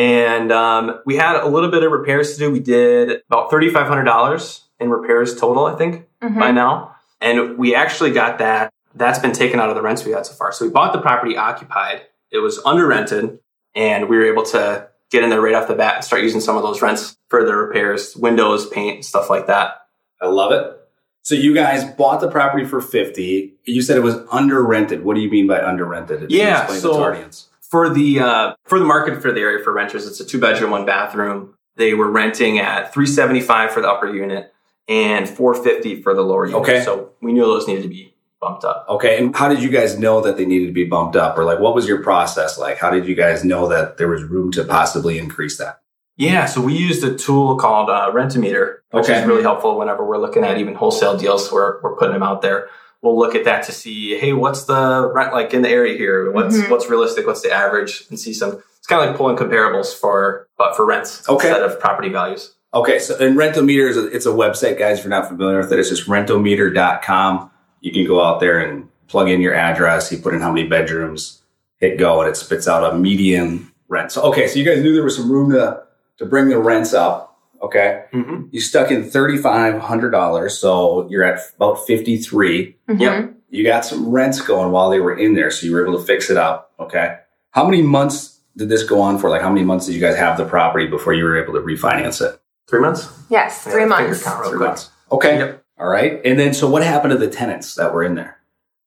and 0.00 0.50
um, 0.50 1.00
we 1.04 1.16
had 1.16 1.36
a 1.36 1.46
little 1.46 1.70
bit 1.70 1.82
of 1.82 1.92
repairs 1.92 2.32
to 2.32 2.38
do. 2.38 2.50
We 2.50 2.60
did 2.60 3.20
about 3.28 3.50
thirty 3.50 3.68
five 3.70 3.86
hundred 3.86 4.04
dollars 4.04 4.62
in 4.78 4.88
repairs 4.88 5.38
total, 5.38 5.66
I 5.66 5.74
think, 5.76 6.06
Mhm. 6.22 6.38
by 6.38 6.50
now, 6.52 6.96
and 7.20 7.58
we 7.58 7.74
actually 7.74 8.12
got 8.12 8.38
that. 8.38 8.72
That's 8.94 9.18
been 9.18 9.32
taken 9.32 9.60
out 9.60 9.68
of 9.68 9.74
the 9.76 9.82
rents 9.82 10.04
we 10.04 10.12
had 10.12 10.24
so 10.26 10.32
far. 10.32 10.52
So 10.52 10.64
we 10.64 10.70
bought 10.70 10.92
the 10.94 11.00
property 11.00 11.36
occupied. 11.36 12.02
It 12.30 12.38
was 12.38 12.60
under 12.64 12.86
rented, 12.86 13.38
and 13.74 14.08
we 14.08 14.16
were 14.16 14.24
able 14.24 14.42
to 14.44 14.88
get 15.10 15.22
in 15.22 15.28
there 15.30 15.40
right 15.40 15.54
off 15.54 15.68
the 15.68 15.74
bat 15.74 15.96
and 15.96 16.04
start 16.04 16.22
using 16.22 16.40
some 16.40 16.56
of 16.56 16.62
those 16.62 16.80
rents 16.80 17.16
for 17.28 17.44
the 17.44 17.54
repairs, 17.54 18.16
windows, 18.16 18.66
paint, 18.68 19.04
stuff 19.04 19.28
like 19.28 19.46
that. 19.48 19.82
I 20.22 20.26
love 20.28 20.52
it. 20.52 20.76
So 21.22 21.34
you 21.34 21.52
guys 21.54 21.84
bought 21.84 22.20
the 22.22 22.30
property 22.30 22.64
for 22.64 22.80
50. 22.80 23.54
You 23.64 23.82
said 23.82 23.96
it 23.98 24.02
was 24.02 24.16
under 24.32 24.62
rented. 24.64 25.04
What 25.04 25.14
do 25.16 25.20
you 25.20 25.30
mean 25.30 25.46
by 25.46 25.60
under 25.62 25.84
rented? 25.84 26.30
Yeah, 26.30 26.60
Explain 26.62 26.80
so- 26.80 26.92
to 26.94 26.98
our 27.02 27.12
audience. 27.12 27.48
For 27.70 27.88
the 27.88 28.20
uh, 28.20 28.54
for 28.64 28.78
the 28.78 28.84
market 28.84 29.22
for 29.22 29.32
the 29.32 29.40
area 29.40 29.62
for 29.62 29.72
renters, 29.72 30.06
it's 30.06 30.18
a 30.20 30.24
two 30.24 30.40
bedroom, 30.40 30.70
one 30.72 30.84
bathroom. 30.86 31.54
They 31.76 31.94
were 31.94 32.10
renting 32.10 32.58
at 32.58 32.92
three 32.92 33.06
seventy 33.06 33.40
five 33.40 33.70
for 33.70 33.80
the 33.80 33.88
upper 33.88 34.12
unit 34.12 34.52
and 34.88 35.28
four 35.28 35.54
fifty 35.54 36.02
for 36.02 36.12
the 36.12 36.22
lower 36.22 36.46
unit. 36.46 36.60
Okay. 36.62 36.82
So 36.82 37.12
we 37.22 37.32
knew 37.32 37.42
those 37.42 37.68
needed 37.68 37.82
to 37.82 37.88
be 37.88 38.12
bumped 38.40 38.64
up. 38.64 38.86
Okay. 38.88 39.18
And 39.22 39.36
how 39.36 39.48
did 39.48 39.62
you 39.62 39.68
guys 39.68 39.98
know 39.98 40.20
that 40.22 40.36
they 40.36 40.46
needed 40.46 40.66
to 40.66 40.72
be 40.72 40.84
bumped 40.84 41.14
up? 41.14 41.38
Or 41.38 41.44
like, 41.44 41.60
what 41.60 41.74
was 41.74 41.86
your 41.86 42.02
process 42.02 42.58
like? 42.58 42.78
How 42.78 42.90
did 42.90 43.06
you 43.06 43.14
guys 43.14 43.44
know 43.44 43.68
that 43.68 43.98
there 43.98 44.08
was 44.08 44.24
room 44.24 44.50
to 44.52 44.64
possibly 44.64 45.18
increase 45.18 45.56
that? 45.58 45.80
Yeah, 46.16 46.46
so 46.46 46.60
we 46.60 46.76
used 46.76 47.02
a 47.04 47.14
tool 47.14 47.56
called 47.56 47.88
uh, 47.88 48.10
Rentometer, 48.12 48.78
which 48.90 49.04
Okay. 49.04 49.20
is 49.20 49.26
really 49.26 49.42
helpful 49.42 49.78
whenever 49.78 50.04
we're 50.04 50.18
looking 50.18 50.42
at 50.44 50.58
even 50.58 50.74
wholesale 50.74 51.16
deals. 51.16 51.50
We're 51.52 51.80
we're 51.82 51.96
putting 51.96 52.14
them 52.14 52.22
out 52.24 52.42
there. 52.42 52.68
We'll 53.02 53.18
look 53.18 53.34
at 53.34 53.44
that 53.44 53.64
to 53.64 53.72
see, 53.72 54.16
hey, 54.18 54.32
what's 54.34 54.64
the 54.64 55.10
rent 55.14 55.32
like 55.32 55.54
in 55.54 55.62
the 55.62 55.70
area 55.70 55.96
here? 55.96 56.30
What's 56.30 56.56
Mhm. 56.58 56.70
what's 56.70 56.90
realistic? 56.90 57.26
What's 57.26 57.40
the 57.40 57.50
average? 57.52 58.04
And 58.10 58.18
see 58.20 58.32
some. 58.34 58.62
It's 58.78 58.86
kind 58.86 59.02
of 59.02 59.08
like 59.08 59.16
pulling 59.16 59.36
comparables 59.36 59.94
for 59.98 60.46
but 60.58 60.76
for 60.76 60.84
rents 60.84 61.26
Okay. 61.28 61.48
instead 61.48 61.62
of 61.64 61.80
property 61.80 62.10
values. 62.10 62.52
Okay, 62.74 62.98
so 62.98 63.16
and 63.18 63.36
Rentometer 63.36 63.88
is 63.88 63.96
a, 63.96 64.06
it's 64.14 64.26
a 64.26 64.30
website, 64.30 64.78
guys. 64.78 64.98
If 64.98 65.04
you're 65.04 65.10
not 65.10 65.28
familiar 65.28 65.58
with 65.58 65.72
it, 65.72 65.78
it's 65.78 65.88
just 65.88 66.06
rentometer.com. 66.08 67.50
You 67.80 67.92
can 67.92 68.06
go 68.06 68.22
out 68.22 68.40
there 68.40 68.58
and 68.58 68.88
plug 69.08 69.28
in 69.28 69.40
your 69.40 69.54
address. 69.54 70.12
You 70.12 70.18
put 70.18 70.34
in 70.34 70.40
how 70.40 70.52
many 70.52 70.68
bedrooms, 70.68 71.40
hit 71.78 71.98
go 71.98 72.20
and 72.20 72.28
it 72.28 72.36
spits 72.36 72.68
out 72.68 72.92
a 72.92 72.96
median 72.96 73.70
rent. 73.88 74.12
So 74.12 74.22
okay, 74.24 74.46
so 74.46 74.58
you 74.58 74.64
guys 74.64 74.82
knew 74.82 74.92
there 74.94 75.02
was 75.02 75.16
some 75.16 75.30
room 75.30 75.50
to 75.52 75.82
to 76.18 76.26
bring 76.26 76.48
the 76.50 76.58
rents 76.58 76.92
up. 76.94 77.29
Okay, 77.62 78.04
Mm-hmm. 78.12 78.44
you 78.52 78.60
stuck 78.60 78.90
in 78.90 79.04
thirty 79.10 79.36
five 79.36 79.78
hundred 79.80 80.10
dollars, 80.10 80.56
so 80.58 81.06
you're 81.10 81.24
at 81.24 81.40
about 81.56 81.86
fifty 81.86 82.16
three. 82.16 82.76
Mhm. 82.88 83.00
Yep. 83.00 83.34
You 83.50 83.64
got 83.64 83.84
some 83.84 84.08
rents 84.10 84.40
going 84.40 84.70
while 84.72 84.90
they 84.90 85.00
were 85.00 85.16
in 85.18 85.34
there, 85.34 85.50
so 85.50 85.66
you 85.66 85.72
were 85.72 85.82
able 85.84 85.98
to 85.98 86.04
fix 86.04 86.30
it 86.30 86.36
up. 86.36 86.72
Okay, 86.80 87.16
how 87.50 87.64
many 87.64 87.82
months 87.82 88.38
did 88.56 88.68
this 88.68 88.82
go 88.84 89.00
on 89.00 89.18
for? 89.18 89.28
Like, 89.28 89.42
how 89.42 89.50
many 89.50 89.64
months 89.64 89.86
did 89.86 89.94
you 89.94 90.00
guys 90.00 90.16
have 90.16 90.38
the 90.38 90.44
property 90.44 90.86
before 90.86 91.12
you 91.12 91.24
were 91.24 91.42
able 91.42 91.52
to 91.54 91.60
refinance 91.60 92.20
it? 92.26 92.40
Three 92.68 92.80
months. 92.80 93.08
Yes, 93.28 93.62
three 93.64 93.72
finger 93.72 93.88
months. 93.88 94.22
count 94.24 94.40
real 94.40 94.50
Three 94.50 94.58
quick. 94.58 94.68
months. 94.68 94.90
Okay. 95.12 95.38
Yep. 95.38 95.64
All 95.78 95.88
right. 95.88 96.20
And 96.24 96.38
then, 96.38 96.54
so 96.54 96.68
what 96.70 96.82
happened 96.82 97.10
to 97.12 97.18
the 97.18 97.28
tenants 97.28 97.74
that 97.74 97.92
were 97.92 98.04
in 98.04 98.14
there? 98.14 98.38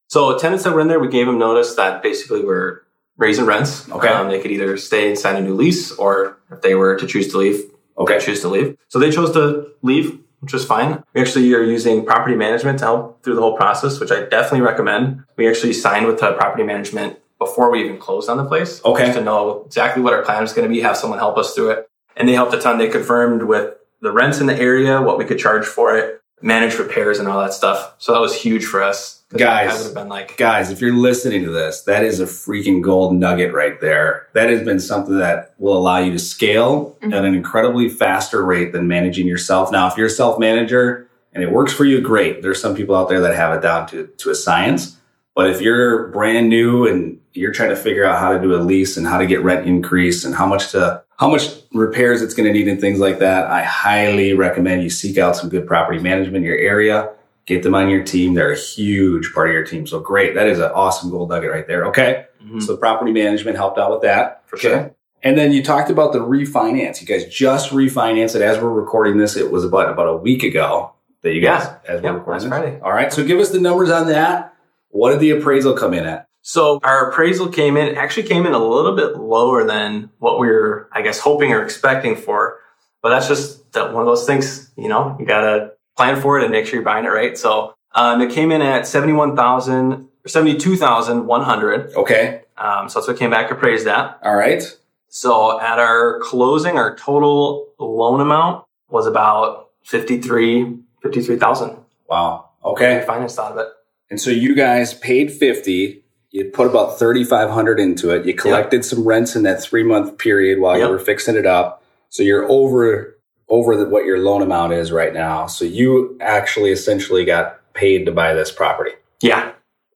So 0.07 0.37
tenants 0.37 0.63
that 0.63 0.73
were 0.73 0.79
in 0.81 0.87
there, 0.87 0.99
we 0.99 1.07
gave 1.09 1.25
them 1.25 1.37
notice 1.39 1.75
that 1.75 2.01
basically 2.03 2.43
we're 2.45 2.81
raising 3.17 3.45
rents. 3.45 3.89
Okay. 3.89 4.07
Um, 4.07 4.29
they 4.29 4.39
could 4.39 4.51
either 4.51 4.77
stay 4.77 5.09
and 5.09 5.17
sign 5.19 5.35
a 5.35 5.41
new 5.41 5.53
lease, 5.55 5.91
or 5.91 6.37
if 6.51 6.61
they 6.61 6.75
were 6.75 6.95
to 6.95 7.05
choose 7.07 7.27
to 7.31 7.37
leave, 7.37 7.61
Okay. 7.97 8.19
choose 8.19 8.41
to 8.41 8.49
leave. 8.49 8.77
So 8.87 8.99
they 8.99 9.11
chose 9.11 9.31
to 9.33 9.71
leave, 9.81 10.19
which 10.39 10.53
was 10.53 10.65
fine. 10.65 11.03
We 11.13 11.21
actually 11.21 11.53
are 11.53 11.63
using 11.63 12.05
property 12.05 12.35
management 12.35 12.79
to 12.79 12.85
help 12.85 13.23
through 13.23 13.35
the 13.35 13.41
whole 13.41 13.55
process, 13.55 13.99
which 13.99 14.11
I 14.11 14.25
definitely 14.25 14.61
recommend. 14.61 15.23
We 15.37 15.47
actually 15.47 15.73
signed 15.73 16.07
with 16.07 16.19
the 16.19 16.33
property 16.33 16.63
management 16.63 17.19
before 17.39 17.71
we 17.71 17.83
even 17.83 17.97
closed 17.97 18.29
on 18.29 18.37
the 18.37 18.45
place. 18.45 18.81
Okay. 18.83 19.05
Just 19.05 19.17
to 19.17 19.23
know 19.23 19.63
exactly 19.65 20.01
what 20.01 20.13
our 20.13 20.23
plan 20.23 20.41
was 20.41 20.53
going 20.53 20.67
to 20.67 20.73
be, 20.73 20.81
have 20.81 20.97
someone 20.97 21.19
help 21.19 21.37
us 21.37 21.53
through 21.53 21.71
it. 21.71 21.89
And 22.15 22.27
they 22.27 22.33
helped 22.33 22.53
a 22.53 22.59
ton. 22.59 22.77
They 22.77 22.89
confirmed 22.89 23.43
with 23.43 23.75
the 24.01 24.11
rents 24.11 24.39
in 24.39 24.47
the 24.47 24.55
area, 24.55 25.01
what 25.01 25.17
we 25.17 25.25
could 25.25 25.39
charge 25.39 25.65
for 25.65 25.97
it, 25.97 26.21
manage 26.43 26.77
repairs 26.77 27.19
and 27.19 27.27
all 27.27 27.39
that 27.39 27.53
stuff. 27.53 27.95
So 27.97 28.13
that 28.13 28.19
was 28.19 28.35
huge 28.35 28.65
for 28.65 28.83
us. 28.83 29.21
Guys. 29.35 29.71
I 29.71 29.75
would 29.75 29.85
have 29.85 29.93
been 29.95 30.09
like, 30.09 30.37
Guys, 30.37 30.69
if 30.69 30.79
you're 30.79 30.93
listening 30.93 31.43
to 31.43 31.49
this, 31.49 31.81
that 31.83 32.03
is 32.03 32.19
a 32.19 32.25
freaking 32.25 32.83
gold 32.83 33.15
nugget 33.15 33.51
right 33.53 33.79
there. 33.81 34.27
That 34.33 34.49
has 34.49 34.63
been 34.63 34.79
something 34.79 35.17
that 35.17 35.55
will 35.57 35.75
allow 35.75 35.97
you 35.97 36.11
to 36.11 36.19
scale 36.19 36.97
mm-hmm. 37.01 37.13
at 37.13 37.25
an 37.25 37.33
incredibly 37.33 37.89
faster 37.89 38.45
rate 38.45 38.73
than 38.73 38.87
managing 38.87 39.25
yourself. 39.25 39.71
Now, 39.71 39.87
if 39.87 39.97
you're 39.97 40.07
a 40.07 40.11
self 40.11 40.37
manager 40.37 41.09
and 41.31 41.43
it 41.43 41.51
works 41.51 41.73
for 41.73 41.85
you, 41.85 41.99
great. 42.01 42.43
There's 42.43 42.61
some 42.61 42.75
people 42.75 42.95
out 42.95 43.09
there 43.09 43.21
that 43.21 43.35
have 43.35 43.55
it 43.57 43.61
down 43.61 43.87
to, 43.87 44.05
to 44.05 44.29
a 44.29 44.35
science. 44.35 44.97
But 45.33 45.49
if 45.49 45.61
you're 45.61 46.09
brand 46.09 46.49
new 46.49 46.87
and 46.87 47.19
you're 47.33 47.51
trying 47.51 47.69
to 47.69 47.75
figure 47.75 48.05
out 48.05 48.19
how 48.19 48.31
to 48.33 48.39
do 48.41 48.55
a 48.55 48.57
lease 48.61 48.97
and 48.97 49.07
how 49.07 49.17
to 49.17 49.25
get 49.25 49.41
rent 49.43 49.65
increase 49.67 50.23
and 50.25 50.35
how 50.35 50.45
much 50.45 50.71
to 50.71 51.03
how 51.17 51.29
much 51.29 51.49
repairs 51.73 52.21
it's 52.21 52.33
going 52.33 52.45
to 52.47 52.53
need 52.53 52.67
and 52.67 52.79
things 52.81 52.99
like 52.99 53.19
that, 53.19 53.47
I 53.47 53.63
highly 53.63 54.33
recommend 54.33 54.83
you 54.83 54.89
seek 54.89 55.17
out 55.17 55.35
some 55.35 55.49
good 55.49 55.65
property 55.67 55.99
management 55.99 56.37
in 56.37 56.43
your 56.43 56.57
area. 56.57 57.09
Get 57.45 57.63
them 57.63 57.75
on 57.75 57.89
your 57.89 58.03
team. 58.03 58.33
They're 58.33 58.51
a 58.53 58.57
huge 58.57 59.31
part 59.33 59.49
of 59.49 59.53
your 59.53 59.65
team. 59.65 59.85
So 59.85 59.99
great. 59.99 60.33
That 60.35 60.47
is 60.47 60.59
an 60.59 60.71
awesome 60.73 61.09
gold 61.11 61.29
nugget 61.29 61.51
right 61.51 61.67
there. 61.67 61.85
Okay. 61.87 62.25
mhm, 62.43 62.61
So 62.61 62.75
property 62.77 63.11
management 63.11 63.57
helped 63.57 63.77
out 63.77 63.91
with 63.91 64.01
that. 64.01 64.43
for 64.47 64.57
sure. 64.57 64.93
And 65.23 65.37
then 65.37 65.53
you 65.53 65.63
talked 65.63 65.89
about 65.89 66.11
the 66.13 66.19
refinance. 66.19 66.99
You 67.01 67.07
guys 67.07 67.25
just 67.25 67.71
refinanced 67.71 68.35
it 68.35 68.41
as 68.41 68.59
we're 68.61 68.69
recording 68.69 69.17
this. 69.17 69.35
It 69.37 69.51
was 69.51 69.63
about 69.63 69.89
about 69.89 70.07
a 70.07 70.17
week 70.17 70.43
ago 70.43 70.91
that 71.21 71.33
you 71.33 71.41
guys 71.41 71.63
Yeah. 71.63 71.75
as 71.93 72.01
we're 72.01 72.09
Yep, 72.09 72.15
recording 72.19 72.31
last 72.33 72.43
this. 72.43 72.49
Friday. 72.49 72.79
All 72.83 72.91
right. 72.91 73.13
So 73.13 73.23
give 73.23 73.39
us 73.39 73.49
the 73.51 73.59
numbers 73.61 73.89
on 73.89 74.07
that. 74.07 74.53
What 74.89 75.11
did 75.11 75.19
the 75.21 75.31
appraisal 75.31 75.73
come 75.73 75.93
in 75.93 76.05
at? 76.05 76.27
So 76.43 76.79
our 76.83 77.09
appraisal 77.09 77.47
came 77.47 77.77
in, 77.77 77.95
actually 77.95 78.27
came 78.27 78.45
in 78.45 78.53
a 78.53 78.59
little 78.59 78.95
bit 78.95 79.17
lower 79.17 79.65
than 79.65 80.09
what 80.19 80.39
we 80.39 80.47
were, 80.47 80.89
I 80.91 81.01
guess, 81.01 81.17
hoping 81.17 81.53
or 81.53 81.63
expecting 81.63 82.17
for. 82.17 82.59
But 83.01 83.09
that's 83.09 83.29
just 83.29 83.71
that 83.71 83.93
one 83.93 84.01
of 84.01 84.07
those 84.07 84.25
things, 84.25 84.69
you 84.75 84.89
know, 84.89 85.15
you 85.19 85.25
gotta 85.25 85.71
plan 85.95 86.21
for 86.21 86.37
it 86.37 86.43
and 86.43 86.51
make 86.51 86.65
sure 86.65 86.75
you're 86.75 86.83
buying 86.83 87.05
it 87.05 87.09
right. 87.09 87.37
So 87.37 87.73
um, 87.95 88.21
it 88.21 88.31
came 88.31 88.51
in 88.51 88.61
at 88.61 88.85
seventy-one 88.85 89.35
thousand 89.37 90.09
or 90.25 90.27
seventy-two 90.27 90.75
thousand 90.75 91.27
one 91.27 91.43
hundred. 91.43 91.93
Okay. 91.95 92.41
Um, 92.57 92.89
so 92.89 92.99
that's 92.99 93.07
what 93.07 93.17
came 93.17 93.29
back 93.29 93.49
appraised 93.49 93.87
at. 93.87 94.19
All 94.21 94.35
right. 94.35 94.63
So 95.07 95.61
at 95.61 95.79
our 95.79 96.19
closing, 96.19 96.77
our 96.77 96.95
total 96.97 97.67
loan 97.79 98.19
amount 98.19 98.65
was 98.89 99.07
about 99.07 99.69
53, 99.83 100.79
53,000. 101.01 101.77
Wow. 102.09 102.49
Okay. 102.65 103.03
Finance 103.07 103.39
out 103.39 103.53
of 103.53 103.57
it. 103.59 103.67
And 104.09 104.19
so 104.19 104.29
you 104.29 104.55
guys 104.55 104.93
paid 104.93 105.31
50. 105.31 106.02
You 106.33 106.45
put 106.45 106.65
about 106.67 106.97
3,500 106.97 107.79
into 107.79 108.09
it. 108.09 108.25
You 108.25 108.33
collected 108.33 108.83
some 108.83 109.03
rents 109.07 109.35
in 109.35 109.43
that 109.43 109.61
three 109.61 109.83
month 109.83 110.17
period 110.17 110.59
while 110.59 110.77
Yep. 110.77 110.87
you 110.87 110.91
were 110.91 110.99
fixing 110.99 111.35
it 111.35 111.45
up. 111.45 111.83
So 112.09 112.23
you're 112.23 112.49
over, 112.49 113.17
over 113.49 113.77
the, 113.77 113.85
what 113.87 114.05
your 114.05 114.17
loan 114.17 114.41
amount 114.41 114.73
is 114.73 114.91
right 114.91 115.13
now. 115.13 115.45
So 115.45 115.63
you 115.63 116.17
actually 116.21 116.71
essentially 116.71 117.23
got 117.23 117.59
paid 117.75 118.05
to 118.07 118.11
buy 118.11 118.33
this 118.33 118.51
property. 118.51 118.91
Yeah. 119.21 119.51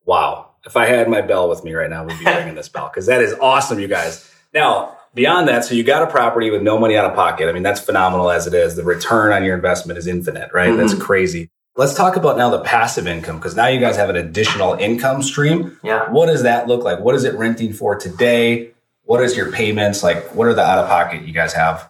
Wow. 0.06 0.51
If 0.63 0.77
I 0.77 0.86
had 0.86 1.10
my 1.10 1.22
bell 1.22 1.50
with 1.50 1.63
me 1.63 1.74
right 1.74 1.89
now, 1.89 2.06
we'd 2.06 2.20
be 2.20 2.25
ringing 2.32 2.53
this 2.56 2.70
bell 2.70 2.88
because 2.94 3.08
that 3.08 3.22
is 3.22 3.34
awesome, 3.41 3.79
you 3.79 3.88
guys. 3.88 4.32
Now, 4.53 4.96
beyond 5.15 5.48
that, 5.48 5.65
so 5.65 5.74
you 5.74 5.84
got 5.84 6.03
a 6.03 6.08
property 6.08 6.51
with 6.51 6.62
no 6.62 6.77
money 6.77 6.96
out 6.98 7.06
of 7.06 7.15
pocket. 7.15 7.50
I 7.50 7.51
mean, 7.51 7.63
that's 7.63 7.79
phenomenal 7.82 8.29
as 8.29 8.46
it 8.46 8.53
is. 8.53 8.75
The 8.75 8.84
return 8.84 9.34
on 9.34 9.44
your 9.44 9.56
investment 9.56 9.98
is 9.98 10.06
infinite, 10.06 10.51
right? 10.53 10.77
That's 10.77 10.94
Mhm. 10.94 11.01
crazy. 11.01 11.50
Let's 11.77 11.93
talk 11.93 12.15
about 12.15 12.38
now 12.38 12.50
the 12.50 12.60
passive 12.62 13.05
income 13.07 13.38
because 13.38 13.55
now 13.55 13.67
you 13.67 13.79
guys 13.79 13.98
have 13.98 14.10
an 14.10 14.15
additional 14.15 14.74
income 14.74 15.22
stream. 15.22 15.77
Yeah. 15.84 16.10
What 16.10 16.25
does 16.25 16.41
that 16.41 16.67
look 16.67 16.84
like? 16.84 17.00
What 17.00 17.13
is 17.13 17.24
it 17.24 17.36
renting 17.36 17.72
for 17.72 17.96
today? 17.96 18.72
What 19.03 19.22
is 19.22 19.38
your 19.38 19.51
payments? 19.51 20.01
Like, 20.01 20.34
what 20.34 20.48
are 20.48 20.55
the 20.55 20.63
out 20.63 20.79
of 20.79 20.88
pocket 20.89 21.22
you 21.27 21.34
guys 21.34 21.53
have? 21.53 21.89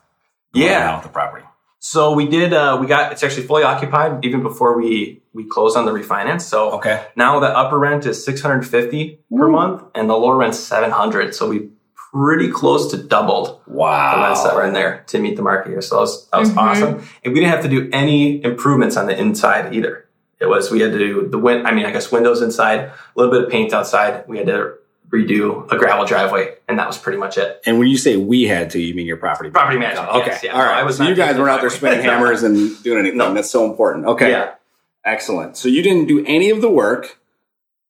Yeah. 0.53 0.95
with 0.97 1.03
the 1.03 1.09
property. 1.09 1.45
So 1.79 2.11
we 2.13 2.27
did, 2.27 2.51
uh, 2.51 2.77
we 2.81 2.87
got, 2.87 3.13
it's 3.13 3.23
actually 3.23 3.47
fully 3.47 3.63
occupied 3.63 4.25
even 4.25 4.43
before 4.43 4.75
we, 4.77 5.21
we 5.33 5.45
closed 5.45 5.77
on 5.77 5.85
the 5.85 5.91
refinance. 5.93 6.41
So 6.41 6.71
Okay. 6.73 7.05
now 7.15 7.39
the 7.39 7.47
upper 7.47 7.79
rent 7.79 8.05
is 8.05 8.23
650 8.25 9.19
per 9.37 9.47
month 9.47 9.83
and 9.95 10.09
the 10.09 10.15
lower 10.17 10.35
rent's 10.35 10.59
700. 10.59 11.33
So 11.33 11.47
we 11.47 11.69
pretty 12.11 12.49
close 12.49 12.89
to 12.91 12.97
doubled 12.97 13.59
Wow. 13.67 14.15
the 14.15 14.21
rents 14.23 14.43
that 14.43 14.55
were 14.55 14.63
in 14.65 14.73
there 14.73 15.03
to 15.07 15.19
meet 15.19 15.35
the 15.35 15.41
market 15.41 15.69
here. 15.69 15.81
So 15.81 15.95
that 15.95 16.01
was, 16.01 16.27
that 16.29 16.39
was 16.39 16.49
Mhm. 16.51 16.57
awesome. 16.57 17.03
And 17.23 17.33
we 17.33 17.39
didn't 17.39 17.51
have 17.51 17.63
to 17.63 17.69
do 17.69 17.89
any 17.91 18.43
improvements 18.43 18.95
on 18.97 19.07
the 19.07 19.19
inside 19.19 19.73
either. 19.73 20.05
It 20.39 20.45
was, 20.47 20.71
we 20.71 20.79
had 20.81 20.91
to 20.93 20.99
do 20.99 21.27
the 21.27 21.37
win, 21.37 21.65
I 21.65 21.71
mean, 21.73 21.85
I 21.85 21.91
guess 21.91 22.11
windows 22.11 22.41
inside, 22.41 22.79
a 22.79 22.91
little 23.15 23.31
bit 23.31 23.43
of 23.43 23.49
paint 23.49 23.73
outside. 23.73 24.23
We 24.27 24.37
had 24.37 24.47
to 24.47 24.73
redo 25.11 25.71
a 25.71 25.77
gravel 25.77 26.05
driveway 26.05 26.55
and 26.67 26.77
that 26.79 26.85
was 26.87 26.97
pretty 26.97 27.17
much 27.17 27.37
it. 27.37 27.61
And 27.65 27.79
when 27.79 27.87
you 27.87 27.97
say 27.97 28.17
we 28.17 28.43
had 28.43 28.69
to, 28.71 28.79
you 28.79 28.93
mean 28.93 29.05
your 29.07 29.17
property? 29.17 29.49
Property 29.49 29.77
management. 29.79 30.09
Okay. 30.09 30.25
yes, 30.27 30.43
yeah. 30.43 30.51
All 30.53 30.59
right. 30.63 30.77
I 30.77 30.83
was 30.83 30.97
so 30.97 31.03
you 31.05 31.15
guys 31.15 31.37
weren't 31.37 31.49
out 31.49 31.61
there 31.61 31.69
driveway. 31.69 31.89
spinning 31.99 32.05
hammers 32.05 32.43
and 32.43 32.81
doing 32.83 32.99
anything. 32.99 33.17
No. 33.17 33.33
That's 33.33 33.49
so 33.49 33.65
important. 33.65 34.05
Okay. 34.05 34.31
Yeah. 34.31 34.51
Excellent. 35.05 35.55
So 35.57 35.69
you 35.69 35.81
didn't 35.81 36.07
do 36.07 36.23
any 36.25 36.49
of 36.49 36.61
the 36.61 36.69
work. 36.69 37.17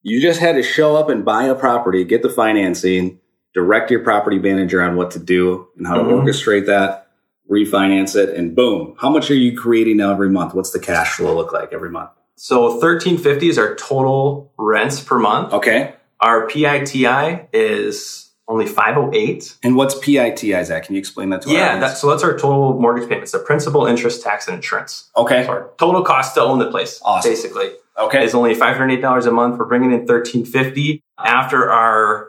You 0.03 0.21
just 0.21 0.39
had 0.39 0.55
to 0.55 0.63
show 0.63 0.95
up 0.95 1.09
and 1.09 1.25
buy 1.25 1.45
a 1.45 1.55
property, 1.55 2.03
get 2.03 2.21
the 2.21 2.29
financing, 2.29 3.19
direct 3.57 3.89
your 3.89 4.01
property 4.01 4.37
manager 4.37 4.83
on 4.83 4.95
what 4.95 5.09
to 5.09 5.17
do 5.17 5.65
and 5.79 5.87
how 5.87 5.95
to 5.95 6.03
Mhm. 6.03 6.21
orchestrate 6.23 6.67
that, 6.67 7.07
refinance 7.49 8.15
it, 8.15 8.29
and 8.29 8.55
boom. 8.55 8.93
How 8.99 9.09
much 9.09 9.31
are 9.31 9.39
you 9.45 9.57
creating 9.57 9.97
now 9.97 10.11
every 10.11 10.29
month? 10.29 10.53
What's 10.53 10.69
the 10.69 10.77
cash 10.79 11.15
flow 11.17 11.33
look 11.35 11.51
like 11.51 11.73
every 11.73 11.89
month? 11.89 12.11
So 12.35 12.77
1350 12.79 13.49
is 13.49 13.57
our 13.57 13.73
total 13.73 14.51
rents 14.59 14.99
per 15.01 15.17
month. 15.17 15.53
Okay. 15.53 15.93
Our 16.21 16.45
PITI 16.45 17.47
is 17.51 18.29
only 18.47 18.67
508. 18.67 19.55
And 19.63 19.75
what's 19.75 19.95
PITIs 19.95 20.69
at? 20.69 20.85
Can 20.85 20.93
you 20.93 20.99
explain 20.99 21.31
that 21.31 21.41
to 21.41 21.49
our 21.49 21.55
Yeah, 21.55 21.79
that, 21.79 21.97
so 21.97 22.11
that's 22.11 22.21
our 22.23 22.33
total 22.37 22.79
mortgage 22.79 23.09
payments, 23.09 23.31
the 23.31 23.39
principal, 23.39 23.87
interest, 23.87 24.21
tax, 24.21 24.47
and 24.47 24.55
insurance. 24.57 25.09
okay. 25.17 25.45
So 25.45 25.49
our 25.49 25.69
total 25.79 26.03
cost 26.03 26.35
to 26.35 26.41
own 26.43 26.59
the 26.59 26.69
place, 26.69 27.01
Awesome. 27.03 27.31
basically, 27.31 27.71
Okay. 27.99 28.23
is 28.23 28.35
only 28.35 28.53
$508 28.53 29.25
a 29.25 29.31
month. 29.31 29.57
We're 29.57 29.65
bringing 29.65 29.91
in 29.91 30.05
1350 30.05 31.01
After 31.25 31.71
our 31.71 32.27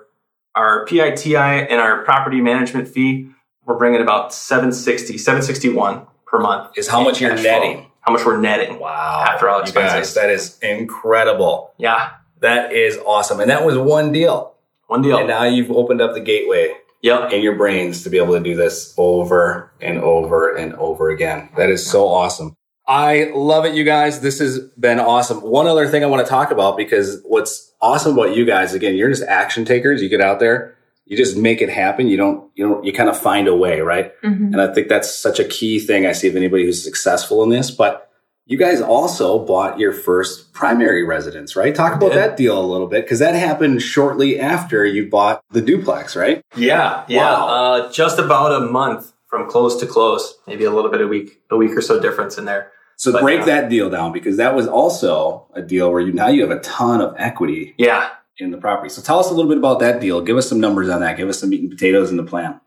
our 0.55 0.85
PITI 0.87 1.37
and 1.37 1.81
our 1.81 2.03
property 2.05 2.41
management 2.41 2.89
fee, 2.89 3.31
we're 3.65 3.77
bringing 3.77 4.01
about 4.01 4.33
760, 4.33 5.19
761 5.19 6.07
per 6.27 6.39
month. 6.41 6.77
Is 6.77 6.89
how 6.89 7.03
much 7.03 7.21
you're 7.21 7.31
cash 7.31 7.41
flow. 7.41 7.51
netting. 7.51 7.87
How 8.01 8.13
much 8.13 8.25
we're 8.25 8.41
netting. 8.41 8.79
Wow. 8.79 9.25
After 9.29 9.49
all 9.49 9.59
You 9.59 9.73
guys, 9.73 9.95
expenses. 9.95 10.15
that 10.15 10.31
is 10.31 10.59
incredible. 10.61 11.73
Yeah, 11.79 12.11
That 12.41 12.73
is 12.73 12.97
awesome. 13.05 13.41
And 13.41 13.51
that 13.51 13.65
was 13.65 13.77
one 13.77 14.13
deal. 14.13 14.55
one 14.87 15.03
deal. 15.03 15.19
And 15.19 15.29
now 15.29 15.45
you've 15.45 15.71
opened 15.71 16.01
up 16.01 16.15
the 16.15 16.21
gateway 16.21 16.75
yep. 17.03 17.33
in 17.33 17.43
your 17.43 17.57
brains 17.57 18.03
to 18.05 18.11
be 18.11 18.17
able 18.17 18.35
to 18.35 18.41
do 18.43 18.57
this 18.57 18.95
over 18.97 19.71
and 19.81 19.99
over 19.99 20.57
and 20.57 20.73
over 20.75 21.11
again. 21.11 21.51
That 21.57 21.69
is 21.69 21.87
so 21.87 22.09
awesome. 22.09 22.57
I 22.89 23.31
love 23.35 23.67
it, 23.67 23.75
you 23.75 23.85
guys. 23.85 24.21
This 24.23 24.39
has 24.39 24.61
been 24.79 24.99
awesome. 24.99 25.43
One 25.43 25.67
other 25.67 25.87
thing 25.87 26.03
I 26.03 26.07
want 26.07 26.27
to 26.27 26.31
talk 26.31 26.51
about 26.51 26.79
because 26.79 27.21
what's 27.25 27.71
awesome 27.83 28.15
about 28.15 28.35
you 28.35 28.47
guys, 28.47 28.73
again, 28.73 28.97
you're 28.97 29.11
just 29.11 29.23
action 29.25 29.67
takers. 29.67 30.03
You 30.03 30.09
get 30.09 30.23
out 30.23 30.41
there, 30.41 30.75
you 31.05 31.15
just 31.15 31.37
make 31.37 31.61
it 31.61 31.69
happen. 31.69 32.09
You 32.09 32.17
don't, 32.17 32.51
you 32.55 32.67
don't, 32.67 32.85
you 32.87 32.95
kind 32.95 33.11
of 33.11 33.21
find 33.21 33.47
a 33.47 33.55
way, 33.55 33.81
right? 33.83 34.13
Mhm. 34.23 34.53
And 34.55 34.61
I 34.61 34.73
think 34.73 34.89
that's 34.89 35.15
such 35.15 35.39
a 35.39 35.45
key 35.45 35.79
thing 35.79 36.07
I 36.07 36.13
see 36.13 36.29
of 36.29 36.35
anybody 36.37 36.65
who's 36.65 36.83
successful 36.83 37.43
in 37.43 37.51
this. 37.51 37.71
But 37.71 38.11
you 38.47 38.57
guys 38.57 38.81
also 38.81 39.45
bought 39.45 39.79
your 39.79 39.93
first 39.93 40.55
primary 40.55 41.05
residence, 41.05 41.55
right? 41.57 41.75
Talk 41.75 41.95
about 41.95 42.13
did. 42.13 42.19
that 42.19 42.37
deal 42.39 42.59
a 42.59 42.65
little 42.65 42.87
bit 42.87 43.05
because 43.05 43.19
that 43.19 43.35
happened 43.35 43.83
shortly 43.83 44.41
after 44.41 44.87
you 44.87 45.11
bought 45.11 45.43
the 45.51 45.61
duplex, 45.61 46.17
right? 46.17 46.41
Yeah, 46.57 47.05
yeah. 47.07 47.19
Wow. 47.21 47.49
Uh, 47.49 47.93
just 47.93 48.19
about 48.19 48.53
a 48.53 48.61
month 48.65 49.13
from 49.29 49.47
close 49.51 49.79
to 49.81 49.87
close, 49.87 50.39
maybe 50.47 50.65
a 50.65 50.71
little 50.71 50.91
bit 50.91 51.03
a 51.03 51.07
week, 51.07 51.43
a 51.51 51.57
week 51.59 51.73
or 51.73 51.83
so 51.83 52.01
difference 52.01 52.39
in 52.39 52.47
there. 52.47 52.73
So 52.99 53.13
But, 53.13 53.23
break 53.23 53.41
uh, 53.43 53.45
that 53.47 53.69
deal 53.71 53.89
down 53.89 54.13
because 54.13 54.37
that 54.39 54.55
was 54.57 54.67
also 54.67 55.47
a 55.55 55.63
deal 55.63 55.91
where 55.93 56.01
you 56.01 56.13
now 56.13 56.27
you 56.29 56.43
have 56.43 56.51
a 56.51 56.61
ton 56.61 57.01
of 57.01 57.15
equity 57.17 57.75
Yeah, 57.79 58.11
in 58.39 58.51
the 58.51 58.59
property. 58.59 58.89
So 58.89 59.01
tell 59.01 59.21
us 59.21 59.31
a 59.31 59.35
little 59.35 59.49
bit 59.49 59.57
about 59.59 59.79
that 59.81 60.01
deal. 60.01 60.21
Give 60.21 60.37
us 60.37 60.49
some 60.49 60.59
numbers 60.61 60.89
on 60.89 61.01
that. 61.01 61.17
Give 61.17 61.29
us 61.29 61.39
some 61.39 61.51
meat 61.51 61.61
and 61.61 61.71
potatoes 61.71 62.11
in 62.11 62.17
the 62.17 62.25
plan. 62.25 62.61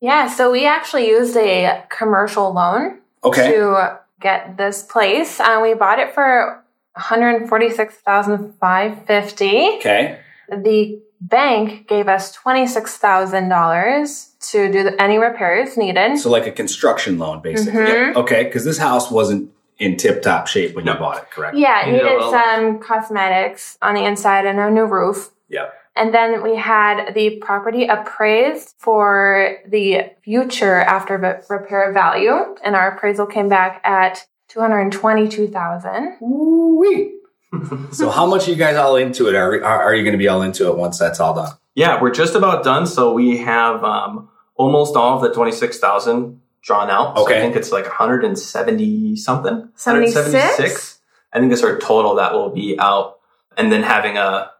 Yeah, 0.00 0.26
so 0.28 0.50
we 0.50 0.66
actually 0.66 1.06
used 1.08 1.36
a 1.36 1.84
commercial 1.90 2.52
loan 2.52 2.98
Okay. 3.24 3.52
to 3.52 3.98
get 4.20 4.56
this 4.56 4.82
place. 4.82 5.38
Uh, 5.38 5.60
we 5.62 5.74
bought 5.74 6.00
it 6.00 6.12
for 6.12 6.64
one 6.94 7.02
hundred 7.04 7.48
forty-six 7.48 7.94
thousand 7.96 8.54
five 8.60 9.06
fifty. 9.06 9.76
Okay. 9.76 10.18
The 10.48 11.00
bank 11.20 11.86
gave 11.86 12.08
us 12.08 12.32
twenty-six 12.32 12.96
thousand 12.96 13.48
dollars 13.48 14.30
to 14.50 14.72
do 14.72 14.82
the, 14.82 15.00
any 15.00 15.18
repairs 15.18 15.76
needed. 15.76 16.18
So 16.18 16.30
like 16.30 16.46
a 16.48 16.52
construction 16.52 17.18
loan, 17.18 17.42
basically. 17.42 17.80
Mhm. 17.80 18.06
Yep. 18.08 18.16
Okay, 18.16 18.42
because 18.44 18.64
this 18.64 18.78
house 18.78 19.08
wasn't 19.10 19.50
in 19.78 19.96
tip-top 19.96 20.46
shape 20.46 20.74
when 20.74 20.86
you 20.86 20.92
No. 20.92 20.98
bought 20.98 21.18
it, 21.18 21.30
correct? 21.30 21.56
Yeah, 21.56 21.82
it 21.82 21.86
You 21.88 21.92
needed 21.94 22.18
well- 22.18 22.30
some 22.32 22.78
cosmetics 22.80 23.78
on 23.82 23.94
the 23.94 24.04
inside 24.04 24.44
and 24.46 24.58
a 24.58 24.70
new 24.70 24.84
roof. 24.84 25.30
Yeah. 25.48 25.66
And 25.96 26.14
then 26.14 26.42
we 26.42 26.54
had 26.56 27.14
the 27.14 27.36
property 27.40 27.86
appraised 27.86 28.74
for 28.78 29.56
the 29.66 30.12
future 30.22 30.76
after 30.76 31.18
the 31.18 31.42
repair 31.52 31.92
value, 31.92 32.54
and 32.62 32.76
our 32.76 32.92
appraisal 32.92 33.26
came 33.26 33.48
back 33.48 33.80
at 33.84 34.24
two 34.48 34.60
hundred 34.60 34.92
twenty-two 34.92 35.48
thousand. 35.48 36.16
Woo-wee. 36.20 37.14
so 37.90 38.10
how 38.10 38.26
much 38.26 38.46
are 38.46 38.50
you 38.52 38.56
guys 38.56 38.76
all 38.76 38.94
into 38.96 39.26
it? 39.28 39.34
Are, 39.34 39.54
are, 39.64 39.82
are 39.82 39.94
you 39.94 40.02
going 40.04 40.12
to 40.12 40.18
be 40.18 40.28
all 40.28 40.42
into 40.42 40.68
it 40.68 40.76
once 40.76 40.98
that's 40.98 41.18
all 41.18 41.34
done? 41.34 41.50
Yeah, 41.74 42.00
we're 42.00 42.10
just 42.12 42.34
about 42.36 42.62
done. 42.62 42.86
So 42.86 43.12
we 43.12 43.38
have 43.38 43.82
um, 43.82 44.28
almost 44.54 44.94
all 44.96 45.16
of 45.16 45.22
the 45.22 45.32
26,000 45.34 46.40
drawn 46.68 46.90
out. 46.90 47.16
So 47.16 47.24
Okay. 47.24 47.38
I 47.38 47.40
think 47.40 47.56
it's 47.56 47.72
like 47.72 47.86
170 47.86 49.16
something. 49.16 49.68
76? 49.74 50.14
176. 50.14 50.98
I 51.32 51.40
think 51.40 51.52
it's 51.52 51.62
our 51.64 51.78
total 51.78 52.14
that 52.16 52.32
will 52.34 52.50
be 52.50 52.76
out. 52.78 53.16
And 53.56 53.72
then 53.72 53.82
having 53.82 54.16
a 54.18 54.50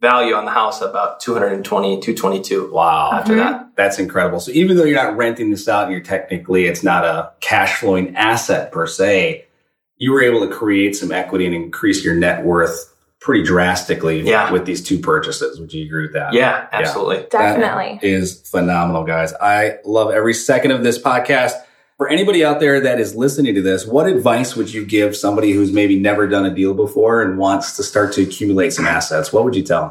value 0.00 0.34
on 0.34 0.44
the 0.44 0.50
house 0.52 0.80
about 0.80 1.20
220, 1.20 2.00
222 2.00 2.70
Wow. 2.72 3.10
after 3.12 3.32
Mhm. 3.34 3.38
that. 3.38 3.68
That's 3.76 3.98
incredible. 3.98 4.40
So 4.40 4.52
even 4.52 4.76
though 4.76 4.84
you're 4.84 5.02
not 5.02 5.16
renting 5.16 5.50
this 5.50 5.68
out 5.68 5.84
and 5.84 5.92
you're 5.92 6.00
technically, 6.02 6.66
it's 6.66 6.82
not 6.84 7.04
a 7.04 7.30
cash 7.40 7.80
flowing 7.80 8.14
asset 8.16 8.70
per 8.72 8.86
se, 8.86 9.44
you 9.98 10.12
were 10.12 10.22
able 10.22 10.40
to 10.46 10.54
create 10.54 10.94
some 10.94 11.10
equity 11.12 11.46
and 11.46 11.54
increase 11.54 12.04
your 12.04 12.14
net 12.14 12.44
worth 12.44 12.92
pretty 13.26 13.42
drastically 13.42 14.20
Yeah. 14.20 14.52
with 14.52 14.66
these 14.66 14.80
two 14.80 15.00
purchases. 15.00 15.58
Would 15.58 15.74
you 15.74 15.84
agree 15.84 16.02
with 16.02 16.12
that? 16.12 16.32
Yeah, 16.32 16.66
absolutely. 16.72 17.26
Definitely. 17.28 17.98
That 18.00 18.06
is 18.08 18.40
phenomenal, 18.48 19.02
guys. 19.02 19.34
I 19.42 19.78
love 19.84 20.12
every 20.12 20.32
second 20.32 20.70
of 20.70 20.84
this 20.84 20.96
podcast. 20.96 21.54
For 21.96 22.08
anybody 22.08 22.44
out 22.44 22.60
there 22.60 22.78
that 22.82 23.00
is 23.00 23.16
listening 23.16 23.56
to 23.56 23.62
this, 23.62 23.84
what 23.84 24.06
advice 24.06 24.54
would 24.54 24.72
you 24.72 24.86
give 24.86 25.16
somebody 25.16 25.50
who's 25.50 25.72
maybe 25.72 25.98
never 25.98 26.28
done 26.28 26.46
a 26.46 26.54
deal 26.54 26.72
before 26.72 27.20
and 27.20 27.36
wants 27.36 27.74
to 27.78 27.82
start 27.82 28.12
to 28.12 28.22
accumulate 28.22 28.70
some 28.72 28.86
assets? 28.86 29.32
What 29.32 29.42
would 29.44 29.56
you 29.56 29.62
tell 29.64 29.80
them? 29.82 29.90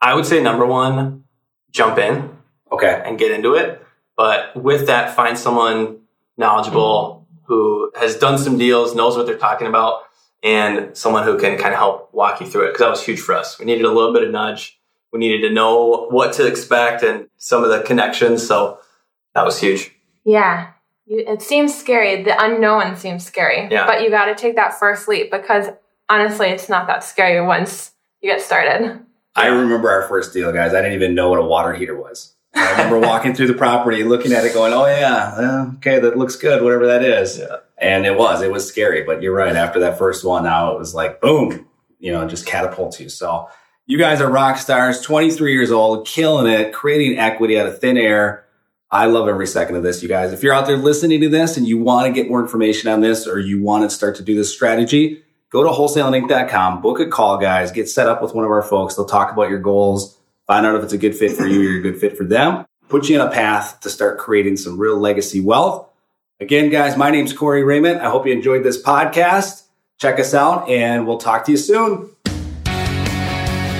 I 0.00 0.14
would 0.14 0.24
say 0.24 0.42
number 0.42 0.64
one, 0.64 1.24
jump 1.72 1.98
in 1.98 2.30
Okay. 2.72 3.02
and 3.04 3.18
get 3.18 3.30
into 3.30 3.56
it. 3.56 3.82
But 4.16 4.56
with 4.56 4.86
that, 4.86 5.14
find 5.14 5.36
someone 5.36 5.98
knowledgeable 6.38 7.26
who 7.44 7.90
has 8.00 8.16
done 8.16 8.38
some 8.38 8.56
deals, 8.56 8.94
knows 8.94 9.18
what 9.18 9.26
they're 9.26 9.36
talking 9.36 9.66
about, 9.66 10.04
and 10.42 10.96
someone 10.96 11.24
who 11.24 11.38
can 11.38 11.58
kind 11.58 11.72
of 11.74 11.78
help 11.78 12.12
walk 12.12 12.40
you 12.40 12.46
through 12.46 12.64
it. 12.64 12.68
Because 12.68 12.80
that 12.80 12.90
was 12.90 13.04
huge 13.04 13.20
for 13.20 13.34
us. 13.34 13.58
We 13.58 13.64
needed 13.64 13.84
a 13.84 13.90
little 13.90 14.12
bit 14.12 14.22
of 14.22 14.30
nudge. 14.30 14.78
We 15.12 15.18
needed 15.18 15.46
to 15.48 15.54
know 15.54 16.06
what 16.10 16.32
to 16.34 16.46
expect 16.46 17.02
and 17.02 17.28
some 17.36 17.64
of 17.64 17.70
the 17.70 17.80
connections. 17.80 18.46
So 18.46 18.78
that 19.34 19.44
was 19.44 19.60
huge. 19.60 19.92
Yeah. 20.24 20.70
It 21.06 21.42
seems 21.42 21.76
scary. 21.76 22.22
The 22.22 22.40
unknown 22.42 22.96
seems 22.96 23.26
scary. 23.26 23.68
Yeah. 23.70 23.86
But 23.86 24.02
you 24.02 24.10
got 24.10 24.26
to 24.26 24.34
take 24.34 24.54
that 24.56 24.78
first 24.78 25.08
leap 25.08 25.30
because 25.30 25.66
honestly, 26.08 26.48
it's 26.48 26.68
not 26.68 26.86
that 26.86 27.02
scary 27.02 27.44
once 27.44 27.92
you 28.20 28.30
get 28.30 28.40
started. 28.40 29.00
I 29.34 29.46
remember 29.46 29.90
our 29.90 30.08
first 30.08 30.32
deal, 30.32 30.52
guys. 30.52 30.74
I 30.74 30.82
didn't 30.82 30.94
even 30.94 31.14
know 31.14 31.30
what 31.30 31.38
a 31.38 31.44
water 31.44 31.72
heater 31.72 32.00
was. 32.00 32.34
I 32.54 32.70
remember 32.72 32.98
walking 32.98 33.32
through 33.32 33.46
the 33.46 33.54
property, 33.54 34.02
looking 34.02 34.32
at 34.32 34.44
it, 34.44 34.52
going, 34.52 34.72
"Oh 34.72 34.86
yeah, 34.86 35.70
okay, 35.76 36.00
that 36.00 36.18
looks 36.18 36.34
good, 36.34 36.62
whatever 36.62 36.86
that 36.88 37.04
is." 37.04 37.38
Yeah. 37.38 37.58
And 37.80 38.04
it 38.04 38.16
was, 38.16 38.42
it 38.42 38.52
was 38.52 38.68
scary. 38.68 39.02
But 39.02 39.22
you're 39.22 39.34
right. 39.34 39.56
After 39.56 39.80
that 39.80 39.98
first 39.98 40.24
one, 40.24 40.44
now 40.44 40.72
it 40.72 40.78
was 40.78 40.94
like, 40.94 41.20
boom, 41.20 41.66
you 41.98 42.12
know, 42.12 42.28
just 42.28 42.46
catapults 42.46 43.00
you. 43.00 43.08
So 43.08 43.48
you 43.86 43.98
guys 43.98 44.20
are 44.20 44.30
rock 44.30 44.58
stars, 44.58 45.00
23 45.00 45.52
years 45.52 45.72
old, 45.72 46.06
killing 46.06 46.46
it, 46.46 46.72
creating 46.72 47.18
equity 47.18 47.58
out 47.58 47.66
of 47.66 47.80
thin 47.80 47.96
air. 47.96 48.44
I 48.90 49.06
love 49.06 49.28
every 49.28 49.46
second 49.46 49.76
of 49.76 49.82
this, 49.82 50.02
you 50.02 50.08
guys. 50.08 50.32
If 50.32 50.42
you're 50.42 50.54
out 50.54 50.66
there 50.66 50.76
listening 50.76 51.20
to 51.20 51.28
this 51.28 51.56
and 51.56 51.66
you 51.66 51.78
want 51.78 52.06
to 52.06 52.12
get 52.12 52.28
more 52.28 52.40
information 52.40 52.90
on 52.90 53.00
this 53.00 53.26
or 53.26 53.38
you 53.38 53.62
want 53.62 53.82
to 53.82 53.90
start 53.90 54.16
to 54.16 54.22
do 54.22 54.34
this 54.34 54.52
strategy, 54.52 55.22
go 55.50 55.62
to 55.62 55.70
wholesaleinc.com, 55.70 56.82
book 56.82 57.00
a 57.00 57.06
call, 57.06 57.38
guys, 57.38 57.70
get 57.72 57.88
set 57.88 58.08
up 58.08 58.22
with 58.22 58.34
one 58.34 58.44
of 58.44 58.50
our 58.50 58.62
folks. 58.62 58.94
They'll 58.94 59.06
talk 59.06 59.32
about 59.32 59.48
your 59.48 59.58
goals, 59.58 60.16
find 60.46 60.64
out 60.64 60.76
if 60.76 60.84
it's 60.84 60.92
a 60.92 60.98
good 60.98 61.16
fit 61.16 61.36
for 61.36 61.46
you 61.46 61.60
or 61.60 61.62
you're 61.64 61.78
a 61.80 61.82
good 61.82 61.98
fit 62.00 62.16
for 62.16 62.24
them, 62.24 62.64
put 62.88 63.08
you 63.08 63.20
on 63.20 63.26
a 63.26 63.30
path 63.30 63.80
to 63.80 63.90
start 63.90 64.18
creating 64.18 64.56
some 64.56 64.78
real 64.78 64.98
legacy 64.98 65.40
wealth. 65.40 65.89
Again, 66.40 66.70
guys, 66.70 66.96
my 66.96 67.10
name's 67.10 67.34
Corey 67.34 67.62
Raymond. 67.62 68.00
I 68.00 68.08
hope 68.08 68.26
you 68.26 68.32
enjoyed 68.32 68.64
this 68.64 68.82
podcast. 68.82 69.64
Check 69.98 70.18
us 70.18 70.32
out 70.32 70.68
and 70.70 71.06
we'll 71.06 71.18
talk 71.18 71.44
to 71.44 71.52
you 71.52 71.58
soon. 71.58 72.08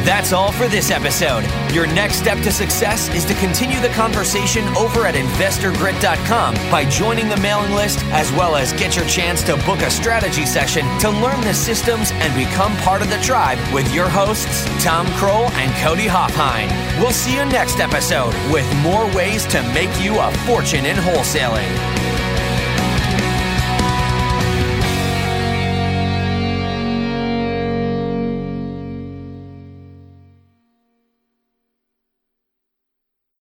That's 0.05 0.33
all 0.33 0.51
for 0.53 0.67
this 0.67 0.91
episode. 0.91 1.45
Your 1.73 1.87
next 1.87 2.17
step 2.17 2.39
to 2.39 2.51
success 2.51 3.15
is 3.15 3.25
to 3.27 3.35
continue 3.35 3.81
the 3.81 3.91
conversation 3.91 4.67
over 4.77 5.07
at 5.07 5.15
investorgrit.com 5.15 6.55
by 6.71 6.89
joining 6.89 7.29
the 7.29 7.37
mailing 7.39 7.73
list, 7.75 8.03
as 8.07 8.31
well 8.33 8.57
as 8.57 8.73
get 8.75 8.97
your 8.97 9.07
chance 9.07 9.43
to 9.45 9.57
book 9.65 9.81
a 9.81 9.91
strategy 9.91 10.45
session 10.45 10.87
to 11.01 11.11
learn 11.11 11.41
the 11.43 11.55
systems 11.55 12.11
and 12.13 12.35
become 12.35 12.77
part 12.79 13.03
of 13.03 13.11
the 13.11 13.19
tribe 13.19 13.59
with 13.73 13.93
your 13.95 14.09
hosts, 14.09 14.65
Tom 14.83 15.07
Krol 15.19 15.51
and 15.53 15.73
Cody 15.83 16.07
Hofhine. 16.07 16.69
We'll 16.99 17.13
see 17.13 17.35
you 17.37 17.45
next 17.47 17.79
episode 17.79 18.35
with 18.51 18.67
more 18.77 19.07
ways 19.15 19.47
to 19.47 19.63
make 19.75 20.03
you 20.03 20.19
a 20.19 20.33
fortune 20.47 20.87
in 20.87 20.97
wholesaling. 20.97 22.30